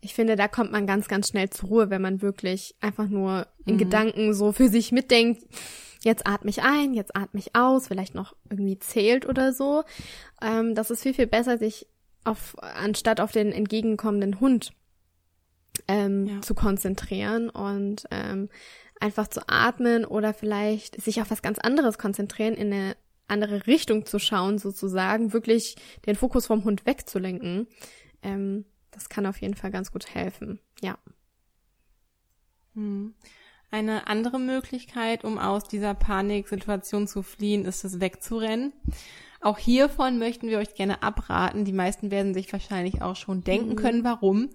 Ich 0.00 0.14
finde, 0.14 0.36
da 0.36 0.48
kommt 0.48 0.72
man 0.72 0.86
ganz, 0.86 1.08
ganz 1.08 1.28
schnell 1.28 1.50
zur 1.50 1.68
Ruhe, 1.68 1.90
wenn 1.90 2.02
man 2.02 2.22
wirklich 2.22 2.74
einfach 2.80 3.08
nur 3.08 3.46
in 3.66 3.74
mhm. 3.74 3.78
Gedanken 3.78 4.32
so 4.32 4.52
für 4.52 4.68
sich 4.68 4.90
mitdenkt. 4.90 5.42
Jetzt 6.02 6.26
atme 6.26 6.50
ich 6.50 6.62
ein, 6.62 6.94
jetzt 6.94 7.14
atme 7.14 7.38
ich 7.38 7.54
aus, 7.54 7.88
vielleicht 7.88 8.14
noch 8.14 8.34
irgendwie 8.48 8.78
zählt 8.78 9.26
oder 9.26 9.52
so. 9.52 9.84
Ähm, 10.40 10.74
das 10.74 10.90
ist 10.90 11.02
viel, 11.02 11.14
viel 11.14 11.26
besser, 11.26 11.58
sich 11.58 11.86
auf, 12.24 12.56
anstatt 12.60 13.20
auf 13.20 13.32
den 13.32 13.52
entgegenkommenden 13.52 14.40
Hund 14.40 14.72
ähm, 15.88 16.26
ja. 16.26 16.40
zu 16.40 16.54
konzentrieren 16.54 17.50
und 17.50 18.06
ähm, 18.10 18.48
einfach 19.02 19.26
zu 19.26 19.48
atmen 19.48 20.04
oder 20.04 20.32
vielleicht 20.32 21.00
sich 21.02 21.20
auf 21.20 21.30
was 21.30 21.42
ganz 21.42 21.58
anderes 21.58 21.98
konzentrieren, 21.98 22.54
in 22.54 22.72
eine 22.72 22.96
andere 23.26 23.66
Richtung 23.66 24.06
zu 24.06 24.18
schauen, 24.18 24.58
sozusagen, 24.58 25.32
wirklich 25.32 25.76
den 26.06 26.14
Fokus 26.14 26.46
vom 26.46 26.64
Hund 26.64 26.86
wegzulenken. 26.86 27.66
Ähm, 28.22 28.64
das 28.92 29.08
kann 29.08 29.26
auf 29.26 29.40
jeden 29.40 29.54
Fall 29.54 29.72
ganz 29.72 29.90
gut 29.90 30.14
helfen. 30.14 30.60
Ja. 30.80 30.98
Hm. 32.74 33.14
Eine 33.70 34.06
andere 34.06 34.38
Möglichkeit, 34.38 35.24
um 35.24 35.38
aus 35.38 35.64
dieser 35.64 35.94
Paniksituation 35.94 37.08
zu 37.08 37.22
fliehen, 37.22 37.64
ist 37.64 37.84
es 37.84 38.00
wegzurennen. 38.00 38.72
Auch 39.40 39.58
hiervon 39.58 40.18
möchten 40.18 40.48
wir 40.48 40.58
euch 40.58 40.74
gerne 40.74 41.02
abraten. 41.02 41.64
Die 41.64 41.72
meisten 41.72 42.12
werden 42.12 42.32
sich 42.32 42.52
wahrscheinlich 42.52 43.02
auch 43.02 43.16
schon 43.16 43.42
denken 43.42 43.70
mhm. 43.70 43.76
können, 43.76 44.04
warum. 44.04 44.50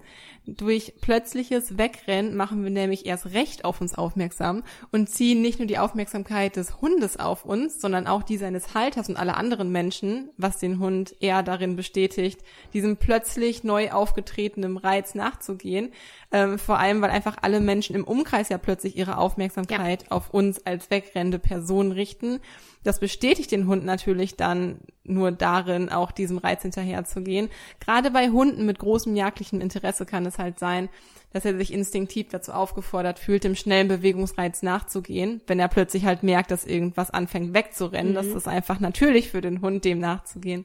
Durch 0.56 0.94
plötzliches 1.02 1.76
Wegrennen 1.76 2.34
machen 2.34 2.64
wir 2.64 2.70
nämlich 2.70 3.04
erst 3.04 3.34
recht 3.34 3.66
auf 3.66 3.82
uns 3.82 3.94
aufmerksam 3.94 4.62
und 4.90 5.10
ziehen 5.10 5.42
nicht 5.42 5.58
nur 5.58 5.68
die 5.68 5.76
Aufmerksamkeit 5.76 6.56
des 6.56 6.80
Hundes 6.80 7.18
auf 7.18 7.44
uns, 7.44 7.82
sondern 7.82 8.06
auch 8.06 8.22
die 8.22 8.38
seines 8.38 8.72
Halters 8.72 9.10
und 9.10 9.18
aller 9.18 9.36
anderen 9.36 9.70
Menschen, 9.70 10.30
was 10.38 10.56
den 10.56 10.78
Hund 10.78 11.14
eher 11.20 11.42
darin 11.42 11.76
bestätigt, 11.76 12.40
diesem 12.72 12.96
plötzlich 12.96 13.62
neu 13.62 13.90
aufgetretenen 13.90 14.78
Reiz 14.78 15.14
nachzugehen. 15.14 15.92
Ähm, 16.32 16.58
vor 16.58 16.78
allem, 16.78 17.02
weil 17.02 17.10
einfach 17.10 17.36
alle 17.42 17.60
Menschen 17.60 17.94
im 17.94 18.04
Umkreis 18.04 18.48
ja 18.48 18.56
plötzlich 18.56 18.96
ihre 18.96 19.18
Aufmerksamkeit 19.18 20.04
ja. 20.04 20.12
auf 20.12 20.32
uns 20.32 20.64
als 20.64 20.90
wegrennende 20.90 21.38
Person 21.38 21.92
richten. 21.92 22.40
Das 22.84 23.00
bestätigt 23.00 23.52
den 23.52 23.66
Hund 23.66 23.84
natürlich 23.84 24.36
dann 24.36 24.78
nur 25.08 25.32
darin, 25.32 25.88
auch 25.88 26.10
diesem 26.12 26.38
Reiz 26.38 26.62
hinterherzugehen. 26.62 27.48
Gerade 27.80 28.10
bei 28.10 28.28
Hunden 28.28 28.66
mit 28.66 28.78
großem 28.78 29.16
jagdlichen 29.16 29.60
Interesse 29.60 30.06
kann 30.06 30.26
es 30.26 30.38
halt 30.38 30.58
sein, 30.58 30.88
dass 31.32 31.44
er 31.44 31.56
sich 31.56 31.72
instinktiv 31.72 32.28
dazu 32.30 32.52
aufgefordert 32.52 33.18
fühlt, 33.18 33.44
dem 33.44 33.54
schnellen 33.54 33.88
Bewegungsreiz 33.88 34.62
nachzugehen, 34.62 35.40
wenn 35.46 35.60
er 35.60 35.68
plötzlich 35.68 36.04
halt 36.04 36.22
merkt, 36.22 36.50
dass 36.50 36.64
irgendwas 36.64 37.10
anfängt 37.10 37.54
wegzurennen. 37.54 38.12
Mhm. 38.12 38.16
Das 38.16 38.26
ist 38.26 38.48
einfach 38.48 38.80
natürlich 38.80 39.30
für 39.30 39.40
den 39.40 39.60
Hund, 39.60 39.84
dem 39.84 39.98
nachzugehen. 39.98 40.64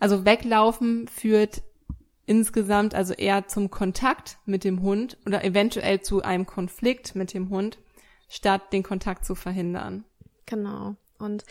Also 0.00 0.24
weglaufen 0.24 1.08
führt 1.08 1.62
insgesamt 2.26 2.94
also 2.94 3.14
eher 3.14 3.48
zum 3.48 3.70
Kontakt 3.70 4.38
mit 4.44 4.62
dem 4.62 4.82
Hund 4.82 5.16
oder 5.26 5.44
eventuell 5.44 6.02
zu 6.02 6.22
einem 6.22 6.46
Konflikt 6.46 7.14
mit 7.14 7.32
dem 7.32 7.48
Hund, 7.48 7.78
statt 8.28 8.72
den 8.72 8.82
Kontakt 8.82 9.24
zu 9.24 9.34
verhindern. 9.34 10.04
Genau. 10.44 10.96
Und 11.18 11.44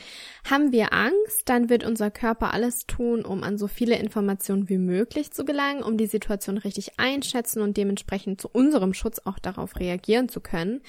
haben 0.49 0.71
wir 0.71 0.93
Angst, 0.93 1.43
dann 1.45 1.69
wird 1.69 1.83
unser 1.83 2.09
Körper 2.09 2.53
alles 2.53 2.85
tun, 2.87 3.25
um 3.25 3.43
an 3.43 3.57
so 3.57 3.67
viele 3.67 3.97
Informationen 3.97 4.69
wie 4.69 4.77
möglich 4.77 5.31
zu 5.31 5.43
gelangen, 5.43 5.83
um 5.83 5.97
die 5.97 6.07
Situation 6.07 6.57
richtig 6.57 6.99
einschätzen 6.99 7.61
und 7.61 7.75
dementsprechend 7.75 8.39
zu 8.39 8.49
unserem 8.49 8.93
Schutz 8.93 9.19
auch 9.25 9.39
darauf 9.39 9.79
reagieren 9.79 10.29
zu 10.29 10.39
können. 10.39 10.81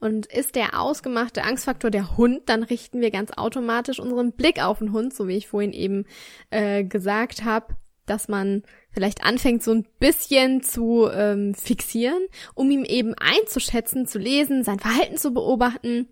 Und 0.00 0.26
ist 0.26 0.56
der 0.56 0.80
ausgemachte 0.80 1.44
Angstfaktor 1.44 1.90
der 1.90 2.16
Hund, 2.16 2.42
dann 2.46 2.62
richten 2.62 3.00
wir 3.00 3.10
ganz 3.10 3.30
automatisch 3.32 4.00
unseren 4.00 4.32
Blick 4.32 4.62
auf 4.62 4.80
den 4.80 4.92
Hund, 4.92 5.14
so 5.14 5.28
wie 5.28 5.36
ich 5.36 5.48
vorhin 5.48 5.72
eben 5.72 6.04
äh, 6.50 6.84
gesagt 6.84 7.44
habe, 7.44 7.76
dass 8.06 8.28
man 8.28 8.64
vielleicht 8.90 9.24
anfängt, 9.24 9.62
so 9.62 9.72
ein 9.72 9.86
bisschen 9.98 10.62
zu 10.62 11.08
ähm, 11.10 11.54
fixieren, 11.54 12.20
um 12.54 12.70
ihm 12.70 12.84
eben 12.84 13.14
einzuschätzen, 13.14 14.06
zu 14.06 14.18
lesen, 14.18 14.62
sein 14.62 14.78
Verhalten 14.78 15.16
zu 15.16 15.32
beobachten 15.32 16.08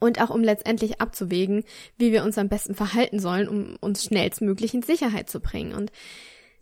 und 0.00 0.20
auch 0.20 0.30
um 0.30 0.42
letztendlich 0.42 1.00
abzuwägen, 1.00 1.64
wie 1.98 2.12
wir 2.12 2.24
uns 2.24 2.38
am 2.38 2.48
besten 2.48 2.74
verhalten 2.74 3.18
sollen, 3.18 3.48
um 3.48 3.76
uns 3.80 4.04
schnellstmöglich 4.04 4.74
in 4.74 4.82
Sicherheit 4.82 5.28
zu 5.28 5.40
bringen. 5.40 5.74
Und 5.74 5.92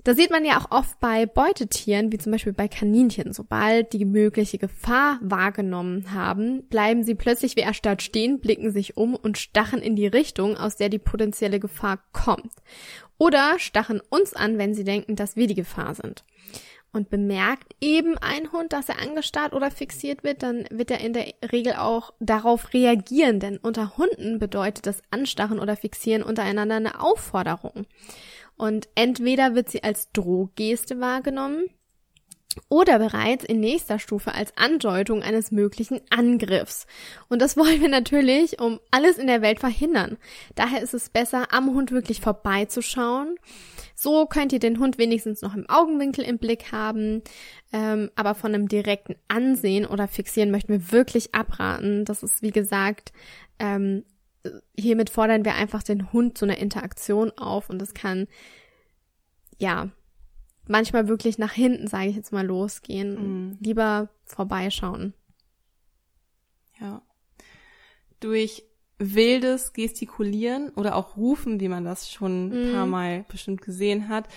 da 0.05 0.15
sieht 0.15 0.31
man 0.31 0.47
ja 0.47 0.59
auch 0.59 0.71
oft 0.71 0.99
bei 1.01 1.27
Beutetieren, 1.27 2.11
wie 2.11 2.19
zum 2.19 2.33
Beispiel 2.33 2.55
bei 2.55 2.69
Kaninchen. 2.69 3.35
Sobald 3.35 3.93
die 3.93 4.07
mögliche 4.07 4.57
Gefahr 4.57 5.19
wahrgenommen 5.21 6.15
haben, 6.15 6.67
bleiben 6.69 7.03
sie 7.03 7.15
plötzlich 7.15 7.57
wie 7.57 7.61
erstarrt 7.61 8.01
stehen, 8.03 8.41
blicken 8.41 8.71
sich 8.73 8.97
um 8.97 9.15
und 9.15 9.37
stachen 9.37 9.83
in 9.83 9.97
die 9.97 10.07
Richtung, 10.07 10.57
aus 10.57 10.77
der 10.77 10.89
die 10.89 10.99
potenzielle 10.99 11.61
Gefahr 11.61 11.99
kommt. 12.13 12.53
Oder 13.19 13.59
stachen 13.59 14.01
uns 14.09 14.33
an, 14.33 14.57
wenn 14.57 14.73
sie 14.73 14.85
denken, 14.85 15.17
dass 15.17 15.37
wir 15.37 15.47
die 15.47 15.55
Gefahr 15.55 15.95
sind 15.95 16.25
und 16.93 17.11
bemerkt 17.11 17.75
eben 17.81 18.19
ein 18.19 18.53
Hund, 18.53 18.73
dass 18.73 18.89
er 18.89 19.01
angestarrt 19.01 19.53
oder 19.53 19.71
fixiert 19.71 20.25
wird, 20.25 20.43
dann 20.43 20.65
wird 20.71 20.91
er 20.91 21.01
in 21.01 21.13
der 21.13 21.33
Regel 21.53 21.75
auch 21.75 22.13
darauf 22.19 22.73
reagieren, 22.73 23.41
denn 23.41 23.59
unter 23.59 23.97
Hunden 23.97 24.39
bedeutet 24.39 24.87
das 24.87 25.03
Anstarren 25.11 25.61
oder 25.61 25.77
Fixieren 25.77 26.23
untereinander 26.23 26.77
eine 26.77 27.01
Aufforderung. 27.01 27.87
Und 28.57 28.89
entweder 28.95 29.55
wird 29.55 29.71
sie 29.71 29.83
als 29.83 30.11
Drohgeste 30.13 31.01
wahrgenommen 31.01 31.65
oder 32.69 32.99
bereits 32.99 33.45
in 33.45 33.61
nächster 33.61 33.99
Stufe 33.99 34.35
als 34.35 34.57
Andeutung 34.57 35.23
eines 35.23 35.51
möglichen 35.51 36.01
Angriffs. 36.11 36.87
Und 37.29 37.41
das 37.41 37.57
wollen 37.57 37.81
wir 37.81 37.89
natürlich 37.89 38.61
um 38.61 38.81
alles 38.91 39.19
in 39.19 39.29
der 39.29 39.43
Welt 39.43 39.61
verhindern. 39.61 40.19
Daher 40.57 40.83
ist 40.83 40.95
es 40.95 41.09
besser, 41.09 41.53
am 41.53 41.73
Hund 41.73 41.93
wirklich 41.93 42.21
vorbeizuschauen 42.21 43.37
so 44.01 44.27
könnt 44.27 44.53
ihr 44.53 44.61
den 44.61 44.79
Hund 44.79 44.99
wenigstens 44.99 45.43
noch 45.43 45.55
im 45.55 45.69
Augenwinkel 45.69 46.25
im 46.25 46.39
Blick 46.39 46.73
haben, 46.73 47.23
ähm, 47.73 48.11
aber 48.17 48.35
von 48.35 48.55
einem 48.55 48.69
direkten 48.69 49.17
Ansehen 49.29 49.85
oder 49.85 50.09
Fixieren 50.09 50.51
möchten 50.51 50.73
wir 50.73 50.93
wirklich 50.93 51.35
abraten. 51.35 52.05
Das 52.05 52.23
ist, 52.23 52.41
wie 52.41 52.51
gesagt, 52.51 53.13
ähm, 53.59 54.05
hiermit 54.77 55.11
fordern 55.11 55.45
wir 55.45 55.55
einfach 55.55 55.83
den 55.83 56.13
Hund 56.13 56.39
zu 56.39 56.47
einer 56.47 56.57
Interaktion 56.57 57.31
auf 57.33 57.69
und 57.69 57.79
das 57.79 57.93
kann, 57.93 58.27
ja, 59.59 59.91
manchmal 60.67 61.09
wirklich 61.09 61.37
nach 61.37 61.53
hinten, 61.53 61.87
sage 61.87 62.09
ich 62.09 62.17
jetzt 62.17 62.33
mal, 62.33 62.47
losgehen. 62.47 63.49
Mhm. 63.51 63.59
Lieber 63.61 64.09
vorbeischauen. 64.25 65.13
Ja. 66.81 67.03
Durch 68.21 68.65
wildes 69.01 69.73
Gestikulieren 69.73 70.71
oder 70.77 70.95
auch 70.95 71.17
Rufen, 71.17 71.59
wie 71.59 71.69
man 71.69 71.85
das 71.85 72.11
schon 72.11 72.49
ein 72.49 72.73
paar 72.73 72.85
mhm. 72.85 72.93
Mal 72.93 73.25
bestimmt 73.29 73.63
gesehen 73.63 74.09
hat, 74.09 74.29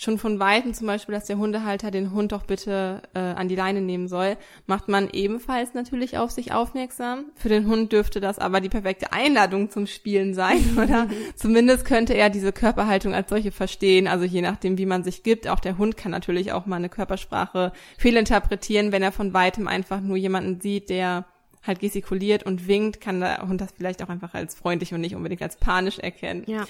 schon 0.00 0.18
von 0.18 0.40
Weitem 0.40 0.72
zum 0.72 0.86
Beispiel, 0.86 1.14
dass 1.14 1.26
der 1.26 1.36
Hundehalter 1.36 1.90
den 1.90 2.12
Hund 2.12 2.32
doch 2.32 2.44
bitte 2.44 3.02
äh, 3.14 3.18
an 3.18 3.48
die 3.48 3.54
Leine 3.54 3.82
nehmen 3.82 4.08
soll, 4.08 4.38
macht 4.66 4.88
man 4.88 5.10
ebenfalls 5.12 5.74
natürlich 5.74 6.16
auf 6.16 6.30
sich 6.30 6.52
aufmerksam. 6.52 7.26
Für 7.34 7.50
den 7.50 7.66
Hund 7.66 7.92
dürfte 7.92 8.18
das 8.18 8.38
aber 8.38 8.62
die 8.62 8.70
perfekte 8.70 9.12
Einladung 9.12 9.68
zum 9.68 9.86
Spielen 9.86 10.32
sein, 10.32 10.78
oder? 10.82 11.06
Zumindest 11.36 11.84
könnte 11.84 12.14
er 12.14 12.30
diese 12.30 12.52
Körperhaltung 12.52 13.14
als 13.14 13.28
solche 13.28 13.52
verstehen, 13.52 14.08
also 14.08 14.24
je 14.24 14.40
nachdem, 14.40 14.78
wie 14.78 14.86
man 14.86 15.04
sich 15.04 15.22
gibt. 15.22 15.46
Auch 15.46 15.60
der 15.60 15.76
Hund 15.76 15.98
kann 15.98 16.12
natürlich 16.12 16.52
auch 16.52 16.64
mal 16.64 16.76
eine 16.76 16.88
Körpersprache 16.88 17.72
fehlinterpretieren, 17.98 18.92
wenn 18.92 19.02
er 19.02 19.12
von 19.12 19.34
Weitem 19.34 19.68
einfach 19.68 20.00
nur 20.00 20.16
jemanden 20.16 20.62
sieht, 20.62 20.88
der 20.88 21.26
halt 21.62 21.80
gestikuliert 21.80 22.42
und 22.44 22.66
winkt, 22.66 23.00
kann 23.00 23.20
der 23.20 23.46
Hund 23.46 23.60
das 23.60 23.72
vielleicht 23.76 24.02
auch 24.02 24.08
einfach 24.08 24.34
als 24.34 24.54
freundlich 24.54 24.94
und 24.94 25.00
nicht 25.00 25.14
unbedingt 25.14 25.42
als 25.42 25.56
panisch 25.56 25.98
erkennen. 25.98 26.44
Ja. 26.46 26.66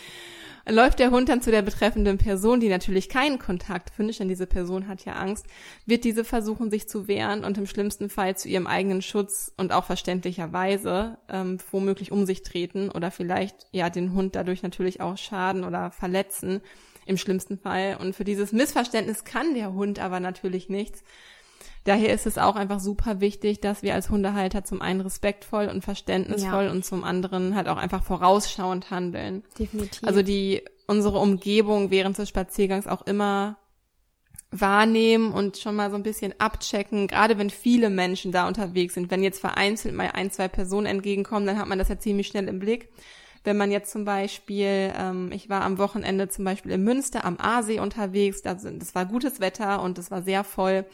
Läuft 0.69 0.99
der 0.99 1.11
Hund 1.11 1.29
dann 1.29 1.41
zu 1.41 1.51
der 1.51 1.63
betreffenden 1.63 2.19
Person, 2.19 2.61
die 2.61 2.69
natürlich 2.69 3.09
keinen 3.09 3.39
Kontakt 3.39 3.91
findet, 3.91 4.21
denn 4.21 4.29
diese 4.29 4.47
Person 4.47 4.89
hat 4.89 5.05
ja 5.05 5.15
Angst, 5.15 5.47
wird 5.87 6.05
diese 6.05 6.23
versuchen, 6.23 6.71
sich 6.71 6.89
zu 6.89 7.09
wehren 7.09 7.45
und 7.45 7.57
im 7.57 7.67
schlimmsten 7.67 8.11
Fall 8.11 8.37
zu 8.37 8.49
ihrem 8.49 8.67
eigenen 8.67 9.01
Schutz 9.01 9.53
und 9.57 9.73
auch 9.73 9.85
verständlicherweise 9.85 11.19
ähm, 11.29 11.59
womöglich 11.71 12.13
um 12.13 12.27
sich 12.27 12.43
treten 12.43 12.91
oder 12.91 13.11
vielleicht 13.11 13.67
ja 13.73 13.89
den 13.89 14.13
Hund 14.13 14.37
dadurch 14.37 14.63
natürlich 14.63 15.01
auch 15.01 15.17
schaden 15.17 15.65
oder 15.65 15.91
verletzen 15.93 16.61
im 17.07 17.17
schlimmsten 17.17 17.59
Fall. 17.59 17.97
Und 17.99 18.15
für 18.15 18.25
dieses 18.25 18.53
Missverständnis 18.53 19.25
kann 19.25 19.55
der 19.55 19.73
Hund 19.73 19.99
aber 19.99 20.21
natürlich 20.21 20.69
nichts. 20.69 21.03
Daher 21.85 22.13
ist 22.13 22.27
es 22.27 22.39
auch 22.39 22.57
einfach 22.57 22.81
super 22.81 23.21
wichtig, 23.21 23.61
dass 23.61 23.83
wir 23.83 23.95
als 23.95 24.11
Hundehalter 24.11 24.65
zum 24.65 24.83
einen 24.83 25.01
respektvoll 25.01 25.67
und 25.67 25.83
verständnisvoll 25.83 26.65
ja. 26.65 26.71
und 26.71 26.85
zum 26.85 27.05
anderen 27.05 27.55
halt 27.55 27.69
auch 27.69 27.77
einfach 27.77 28.03
vorausschauend 28.03 28.91
handeln. 28.91 29.43
Definitiv. 29.59 30.05
Also 30.05 30.23
die 30.23 30.63
unsere 30.87 31.19
Umgebung 31.19 31.91
während 31.91 32.19
des 32.19 32.29
Spaziergangs 32.29 32.87
auch 32.87 33.03
immer 33.07 33.57
wahrnehmen 34.51 35.33
und 35.33 35.59
schon 35.59 35.77
mal 35.77 35.91
so 35.91 35.97
ein 35.97 36.03
bisschen 36.03 36.35
abchecken, 36.39 37.07
gerade 37.07 37.39
wenn 37.39 37.51
viele 37.51 37.89
Menschen 37.89 38.33
da 38.33 38.49
unterwegs 38.49 38.95
sind. 38.95 39.11
Wenn 39.11 39.23
jetzt 39.23 39.41
vereinzelt 39.41 39.95
mal 39.95 40.11
ein, 40.13 40.31
zwei 40.31 40.49
Personen 40.49 40.87
entgegenkommen, 40.87 41.47
dann 41.47 41.59
hat 41.59 41.69
man 41.69 41.79
das 41.79 41.89
ja 41.89 41.99
ziemlich 41.99 42.27
schnell 42.27 42.49
im 42.49 42.59
Blick. 42.59 42.89
Wenn 43.45 43.57
man 43.57 43.71
jetzt 43.71 43.93
zum 43.93 44.05
Beispiel, 44.05 44.93
ähm, 44.99 45.31
ich 45.33 45.49
war 45.49 45.63
am 45.63 45.79
Wochenende 45.79 46.29
zum 46.29 46.45
Beispiel 46.45 46.73
in 46.73 46.83
Münster 46.83 47.25
am 47.25 47.39
Aasee 47.39 47.79
unterwegs, 47.79 48.43
das, 48.43 48.63
das 48.65 48.95
war 48.95 49.07
gutes 49.07 49.41
Wetter 49.41 49.83
und 49.83 49.99
es 49.99 50.11
war 50.11 50.23
sehr 50.23 50.45
voll 50.45 50.85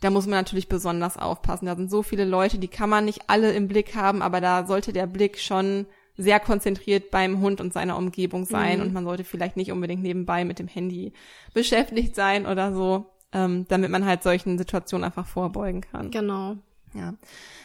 da 0.00 0.10
muss 0.10 0.26
man 0.26 0.38
natürlich 0.38 0.68
besonders 0.68 1.16
aufpassen. 1.16 1.66
Da 1.66 1.76
sind 1.76 1.90
so 1.90 2.02
viele 2.02 2.24
Leute, 2.24 2.58
die 2.58 2.68
kann 2.68 2.90
man 2.90 3.04
nicht 3.04 3.22
alle 3.28 3.52
im 3.52 3.68
Blick 3.68 3.94
haben, 3.94 4.22
aber 4.22 4.40
da 4.40 4.66
sollte 4.66 4.92
der 4.92 5.06
Blick 5.06 5.38
schon 5.38 5.86
sehr 6.16 6.40
konzentriert 6.40 7.10
beim 7.10 7.40
Hund 7.40 7.60
und 7.60 7.72
seiner 7.72 7.96
Umgebung 7.96 8.44
sein 8.44 8.78
mhm. 8.78 8.86
und 8.86 8.92
man 8.92 9.04
sollte 9.04 9.24
vielleicht 9.24 9.56
nicht 9.56 9.70
unbedingt 9.70 10.02
nebenbei 10.02 10.44
mit 10.44 10.58
dem 10.58 10.66
Handy 10.66 11.12
beschäftigt 11.54 12.16
sein 12.16 12.44
oder 12.44 12.74
so, 12.74 13.06
ähm, 13.32 13.66
damit 13.68 13.90
man 13.90 14.04
halt 14.04 14.24
solchen 14.24 14.58
Situationen 14.58 15.04
einfach 15.04 15.26
vorbeugen 15.26 15.80
kann. 15.80 16.10
Genau. 16.10 16.56
Ja. 16.92 17.14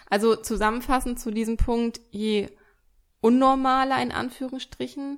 Also 0.09 0.35
zusammenfassend 0.35 1.19
zu 1.19 1.31
diesem 1.31 1.57
Punkt, 1.57 1.99
je 2.11 2.49
unnormaler 3.21 4.01
in 4.01 4.11
Anführungsstrichen 4.11 5.17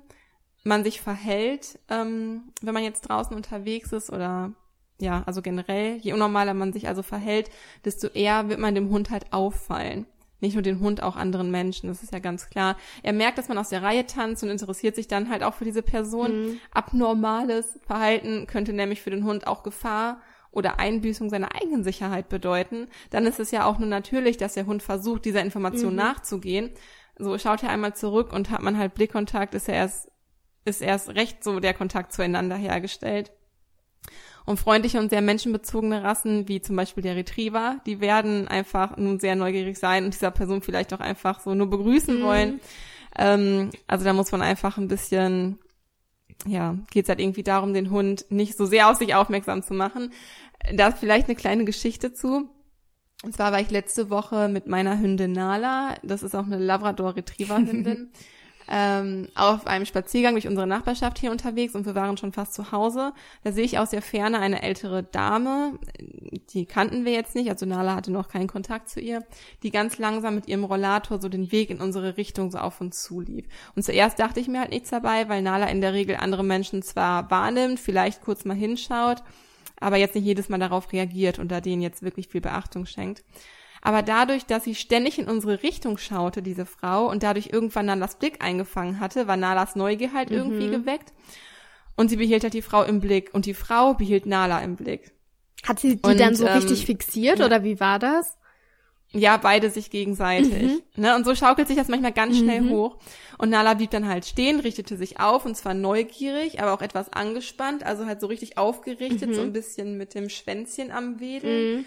man 0.64 0.82
sich 0.82 1.00
verhält, 1.00 1.78
ähm, 1.88 2.52
wenn 2.62 2.74
man 2.74 2.84
jetzt 2.84 3.02
draußen 3.02 3.36
unterwegs 3.36 3.92
ist 3.92 4.10
oder 4.10 4.52
ja, 4.98 5.22
also 5.26 5.42
generell, 5.42 5.96
je 5.96 6.12
unnormaler 6.12 6.54
man 6.54 6.72
sich 6.72 6.88
also 6.88 7.02
verhält, 7.02 7.50
desto 7.84 8.08
eher 8.08 8.48
wird 8.48 8.60
man 8.60 8.74
dem 8.74 8.90
Hund 8.90 9.10
halt 9.10 9.32
auffallen. 9.32 10.06
Nicht 10.40 10.54
nur 10.54 10.62
den 10.62 10.80
Hund, 10.80 11.02
auch 11.02 11.16
anderen 11.16 11.50
Menschen, 11.50 11.88
das 11.88 12.02
ist 12.02 12.12
ja 12.12 12.18
ganz 12.18 12.50
klar. 12.50 12.76
Er 13.02 13.14
merkt, 13.14 13.38
dass 13.38 13.48
man 13.48 13.56
aus 13.56 13.70
der 13.70 13.82
Reihe 13.82 14.06
tanzt 14.06 14.42
und 14.42 14.50
interessiert 14.50 14.94
sich 14.94 15.08
dann 15.08 15.30
halt 15.30 15.42
auch 15.42 15.54
für 15.54 15.64
diese 15.64 15.82
Person. 15.82 16.46
Mhm. 16.46 16.60
Abnormales 16.72 17.78
Verhalten 17.86 18.46
könnte 18.46 18.74
nämlich 18.74 19.00
für 19.00 19.10
den 19.10 19.24
Hund 19.24 19.46
auch 19.46 19.62
Gefahr 19.62 20.20
oder 20.56 20.78
Einbüßung 20.78 21.28
seiner 21.28 21.54
eigenen 21.54 21.84
Sicherheit 21.84 22.30
bedeuten, 22.30 22.88
dann 23.10 23.26
ist 23.26 23.38
es 23.38 23.50
ja 23.50 23.66
auch 23.66 23.78
nur 23.78 23.88
natürlich, 23.88 24.38
dass 24.38 24.54
der 24.54 24.64
Hund 24.64 24.82
versucht, 24.82 25.26
dieser 25.26 25.42
Information 25.42 25.90
mhm. 25.90 25.98
nachzugehen. 25.98 26.70
So 27.18 27.36
schaut 27.38 27.62
er 27.62 27.68
einmal 27.68 27.94
zurück 27.94 28.32
und 28.32 28.50
hat 28.50 28.62
man 28.62 28.78
halt 28.78 28.94
Blickkontakt, 28.94 29.54
ist 29.54 29.68
er 29.68 29.74
erst, 29.74 30.10
ist 30.64 30.80
erst 30.80 31.10
recht 31.10 31.44
so 31.44 31.60
der 31.60 31.74
Kontakt 31.74 32.12
zueinander 32.12 32.56
hergestellt. 32.56 33.32
Und 34.46 34.58
freundliche 34.60 35.00
und 35.00 35.10
sehr 35.10 35.22
menschenbezogene 35.22 36.04
Rassen, 36.04 36.48
wie 36.48 36.60
zum 36.60 36.76
Beispiel 36.76 37.02
der 37.02 37.16
Retriever, 37.16 37.80
die 37.84 38.00
werden 38.00 38.46
einfach 38.46 38.96
nun 38.96 39.18
sehr 39.18 39.34
neugierig 39.34 39.76
sein 39.76 40.04
und 40.04 40.14
dieser 40.14 40.30
Person 40.30 40.62
vielleicht 40.62 40.94
auch 40.94 41.00
einfach 41.00 41.40
so 41.40 41.54
nur 41.54 41.68
begrüßen 41.68 42.20
mhm. 42.20 42.22
wollen. 42.22 42.60
Ähm, 43.18 43.70
also 43.88 44.04
da 44.04 44.12
muss 44.12 44.30
man 44.30 44.42
einfach 44.42 44.78
ein 44.78 44.88
bisschen, 44.88 45.58
ja, 46.46 46.76
geht 46.90 47.06
es 47.06 47.08
halt 47.08 47.20
irgendwie 47.20 47.42
darum, 47.42 47.74
den 47.74 47.90
Hund 47.90 48.26
nicht 48.30 48.56
so 48.56 48.66
sehr 48.66 48.88
auf 48.88 48.98
sich 48.98 49.14
aufmerksam 49.14 49.62
zu 49.62 49.74
machen. 49.74 50.12
Da 50.72 50.88
ist 50.88 50.98
vielleicht 50.98 51.26
eine 51.26 51.36
kleine 51.36 51.64
Geschichte 51.64 52.12
zu. 52.14 52.48
Und 53.24 53.34
zwar 53.34 53.50
war 53.50 53.60
ich 53.60 53.70
letzte 53.70 54.10
Woche 54.10 54.48
mit 54.48 54.66
meiner 54.66 55.00
Hündin 55.00 55.32
Nala, 55.32 55.96
das 56.02 56.22
ist 56.22 56.36
auch 56.36 56.44
eine 56.44 56.58
Labrador 56.58 57.16
Retriever 57.16 57.56
Hündin, 57.56 58.10
ähm, 58.68 59.28
auf 59.34 59.66
einem 59.66 59.86
Spaziergang 59.86 60.34
durch 60.34 60.48
unsere 60.48 60.66
Nachbarschaft 60.66 61.18
hier 61.18 61.30
unterwegs 61.30 61.74
und 61.74 61.86
wir 61.86 61.94
waren 61.94 62.16
schon 62.16 62.32
fast 62.32 62.54
zu 62.54 62.72
Hause. 62.72 63.12
Da 63.44 63.52
sehe 63.52 63.64
ich 63.64 63.78
aus 63.78 63.90
der 63.90 64.02
Ferne 64.02 64.38
eine 64.38 64.62
ältere 64.62 65.02
Dame, 65.02 65.78
die 66.50 66.66
kannten 66.66 67.04
wir 67.04 67.12
jetzt 67.12 67.34
nicht, 67.34 67.48
also 67.50 67.66
Nala 67.66 67.94
hatte 67.94 68.12
noch 68.12 68.28
keinen 68.28 68.48
Kontakt 68.48 68.88
zu 68.88 69.00
ihr, 69.00 69.24
die 69.62 69.70
ganz 69.70 69.98
langsam 69.98 70.34
mit 70.34 70.48
ihrem 70.48 70.64
Rollator 70.64 71.20
so 71.20 71.28
den 71.28 71.52
Weg 71.52 71.70
in 71.70 71.80
unsere 71.80 72.16
Richtung 72.16 72.50
so 72.50 72.58
auf 72.58 72.80
uns 72.80 73.02
zulief. 73.02 73.46
Und 73.74 73.84
zuerst 73.84 74.18
dachte 74.18 74.40
ich 74.40 74.48
mir 74.48 74.60
halt 74.60 74.70
nichts 74.70 74.90
dabei, 74.90 75.28
weil 75.28 75.42
Nala 75.42 75.66
in 75.66 75.80
der 75.80 75.92
Regel 75.92 76.16
andere 76.16 76.44
Menschen 76.44 76.82
zwar 76.82 77.30
wahrnimmt, 77.30 77.78
vielleicht 77.78 78.22
kurz 78.22 78.44
mal 78.44 78.56
hinschaut, 78.56 79.22
aber 79.78 79.96
jetzt 79.96 80.14
nicht 80.14 80.24
jedes 80.24 80.48
Mal 80.48 80.58
darauf 80.58 80.92
reagiert 80.92 81.38
und 81.38 81.52
da 81.52 81.60
denen 81.60 81.82
jetzt 81.82 82.02
wirklich 82.02 82.28
viel 82.28 82.40
Beachtung 82.40 82.86
schenkt. 82.86 83.22
Aber 83.86 84.02
dadurch, 84.02 84.44
dass 84.46 84.64
sie 84.64 84.74
ständig 84.74 85.16
in 85.16 85.28
unsere 85.28 85.62
Richtung 85.62 85.96
schaute, 85.96 86.42
diese 86.42 86.66
Frau, 86.66 87.08
und 87.08 87.22
dadurch 87.22 87.50
irgendwann 87.52 87.86
Nalas 87.86 88.18
Blick 88.18 88.42
eingefangen 88.44 88.98
hatte, 88.98 89.28
war 89.28 89.36
Nalas 89.36 89.76
Neugier 89.76 90.12
halt 90.12 90.30
mhm. 90.30 90.38
irgendwie 90.38 90.70
geweckt. 90.70 91.12
Und 91.94 92.08
sie 92.08 92.16
behielt 92.16 92.42
halt 92.42 92.54
die 92.54 92.62
Frau 92.62 92.82
im 92.82 92.98
Blick 92.98 93.32
und 93.32 93.46
die 93.46 93.54
Frau 93.54 93.94
behielt 93.94 94.26
Nala 94.26 94.58
im 94.58 94.74
Blick. 94.74 95.12
Hat 95.62 95.78
sie 95.78 95.98
die 95.98 96.02
und, 96.02 96.18
dann 96.18 96.34
so 96.34 96.48
ähm, 96.48 96.54
richtig 96.54 96.84
fixiert 96.84 97.38
ja. 97.38 97.46
oder 97.46 97.62
wie 97.62 97.78
war 97.78 98.00
das? 98.00 98.36
Ja, 99.12 99.36
beide 99.36 99.70
sich 99.70 99.88
gegenseitig. 99.90 100.64
Mhm. 100.64 100.82
Ne? 100.96 101.14
Und 101.14 101.24
so 101.24 101.36
schaukelt 101.36 101.68
sich 101.68 101.76
das 101.76 101.86
manchmal 101.86 102.12
ganz 102.12 102.36
schnell 102.38 102.62
mhm. 102.62 102.70
hoch. 102.70 102.98
Und 103.38 103.50
Nala 103.50 103.74
blieb 103.74 103.90
dann 103.90 104.08
halt 104.08 104.26
stehen, 104.26 104.58
richtete 104.58 104.96
sich 104.96 105.20
auf 105.20 105.46
und 105.46 105.56
zwar 105.56 105.74
neugierig, 105.74 106.60
aber 106.60 106.72
auch 106.72 106.82
etwas 106.82 107.12
angespannt, 107.12 107.86
also 107.86 108.04
halt 108.04 108.20
so 108.20 108.26
richtig 108.26 108.58
aufgerichtet, 108.58 109.28
mhm. 109.28 109.34
so 109.34 109.42
ein 109.42 109.52
bisschen 109.52 109.96
mit 109.96 110.16
dem 110.16 110.28
Schwänzchen 110.28 110.90
am 110.90 111.20
Wedeln. 111.20 111.86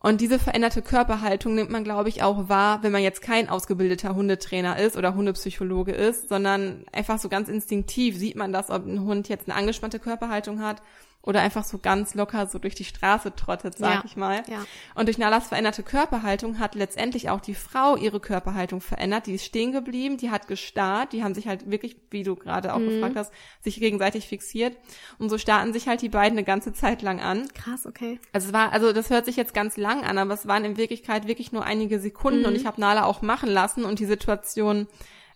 Und 0.00 0.20
diese 0.20 0.38
veränderte 0.38 0.80
Körperhaltung 0.80 1.54
nimmt 1.54 1.70
man, 1.70 1.82
glaube 1.82 2.08
ich, 2.08 2.22
auch 2.22 2.48
wahr, 2.48 2.82
wenn 2.82 2.92
man 2.92 3.02
jetzt 3.02 3.20
kein 3.20 3.48
ausgebildeter 3.48 4.14
Hundetrainer 4.14 4.78
ist 4.78 4.96
oder 4.96 5.14
Hundepsychologe 5.14 5.92
ist, 5.92 6.28
sondern 6.28 6.84
einfach 6.92 7.18
so 7.18 7.28
ganz 7.28 7.48
instinktiv 7.48 8.16
sieht 8.16 8.36
man 8.36 8.52
das, 8.52 8.70
ob 8.70 8.86
ein 8.86 9.00
Hund 9.00 9.28
jetzt 9.28 9.48
eine 9.48 9.58
angespannte 9.58 9.98
Körperhaltung 9.98 10.62
hat 10.62 10.82
oder 11.22 11.40
einfach 11.42 11.64
so 11.64 11.78
ganz 11.78 12.14
locker 12.14 12.46
so 12.46 12.58
durch 12.58 12.74
die 12.74 12.84
Straße 12.84 13.34
trottet, 13.34 13.76
sag 13.76 13.96
ja, 13.96 14.02
ich 14.06 14.16
mal. 14.16 14.42
Ja. 14.48 14.64
Und 14.94 15.08
durch 15.08 15.18
Nalas 15.18 15.48
veränderte 15.48 15.82
Körperhaltung 15.82 16.58
hat 16.58 16.74
letztendlich 16.74 17.28
auch 17.28 17.40
die 17.40 17.54
Frau 17.54 17.96
ihre 17.96 18.18
Körperhaltung 18.18 18.80
verändert. 18.80 19.26
Die 19.26 19.34
ist 19.34 19.44
stehen 19.44 19.72
geblieben, 19.72 20.16
die 20.16 20.30
hat 20.30 20.46
gestarrt, 20.46 21.12
die 21.12 21.22
haben 21.22 21.34
sich 21.34 21.46
halt 21.46 21.70
wirklich, 21.70 21.96
wie 22.10 22.22
du 22.22 22.34
gerade 22.34 22.72
auch 22.72 22.78
mhm. 22.78 22.88
gefragt 22.88 23.16
hast, 23.16 23.32
sich 23.60 23.78
gegenseitig 23.78 24.26
fixiert. 24.26 24.76
Und 25.18 25.28
so 25.28 25.38
starten 25.38 25.72
sich 25.72 25.88
halt 25.88 26.00
die 26.02 26.08
beiden 26.08 26.38
eine 26.38 26.44
ganze 26.44 26.72
Zeit 26.72 27.02
lang 27.02 27.20
an. 27.20 27.48
Krass, 27.52 27.84
okay. 27.84 28.20
Also 28.32 28.48
es 28.48 28.52
war, 28.54 28.72
also 28.72 28.92
das 28.92 29.10
hört 29.10 29.26
sich 29.26 29.36
jetzt 29.36 29.52
ganz 29.52 29.76
lang 29.76 30.04
an, 30.04 30.16
aber 30.18 30.34
es 30.34 30.46
waren 30.46 30.64
in 30.64 30.76
Wirklichkeit 30.76 31.26
wirklich 31.26 31.52
nur 31.52 31.64
einige 31.64 32.00
Sekunden 32.00 32.40
mhm. 32.40 32.46
und 32.46 32.56
ich 32.56 32.64
habe 32.64 32.80
Nala 32.80 33.04
auch 33.04 33.22
machen 33.22 33.50
lassen 33.50 33.84
und 33.84 33.98
die 33.98 34.06
Situation, 34.06 34.86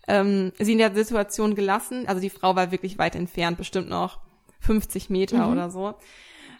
ähm, 0.07 0.53
sie 0.57 0.71
in 0.71 0.79
der 0.79 0.95
Situation 0.95 1.53
gelassen. 1.53 2.07
Also 2.07 2.19
die 2.19 2.31
Frau 2.31 2.55
war 2.55 2.71
wirklich 2.71 2.97
weit 2.97 3.15
entfernt, 3.15 3.57
bestimmt 3.57 3.89
noch 3.89 4.23
50 4.63 5.09
Meter 5.09 5.47
mhm. 5.47 5.51
oder 5.51 5.69
so. 5.69 5.95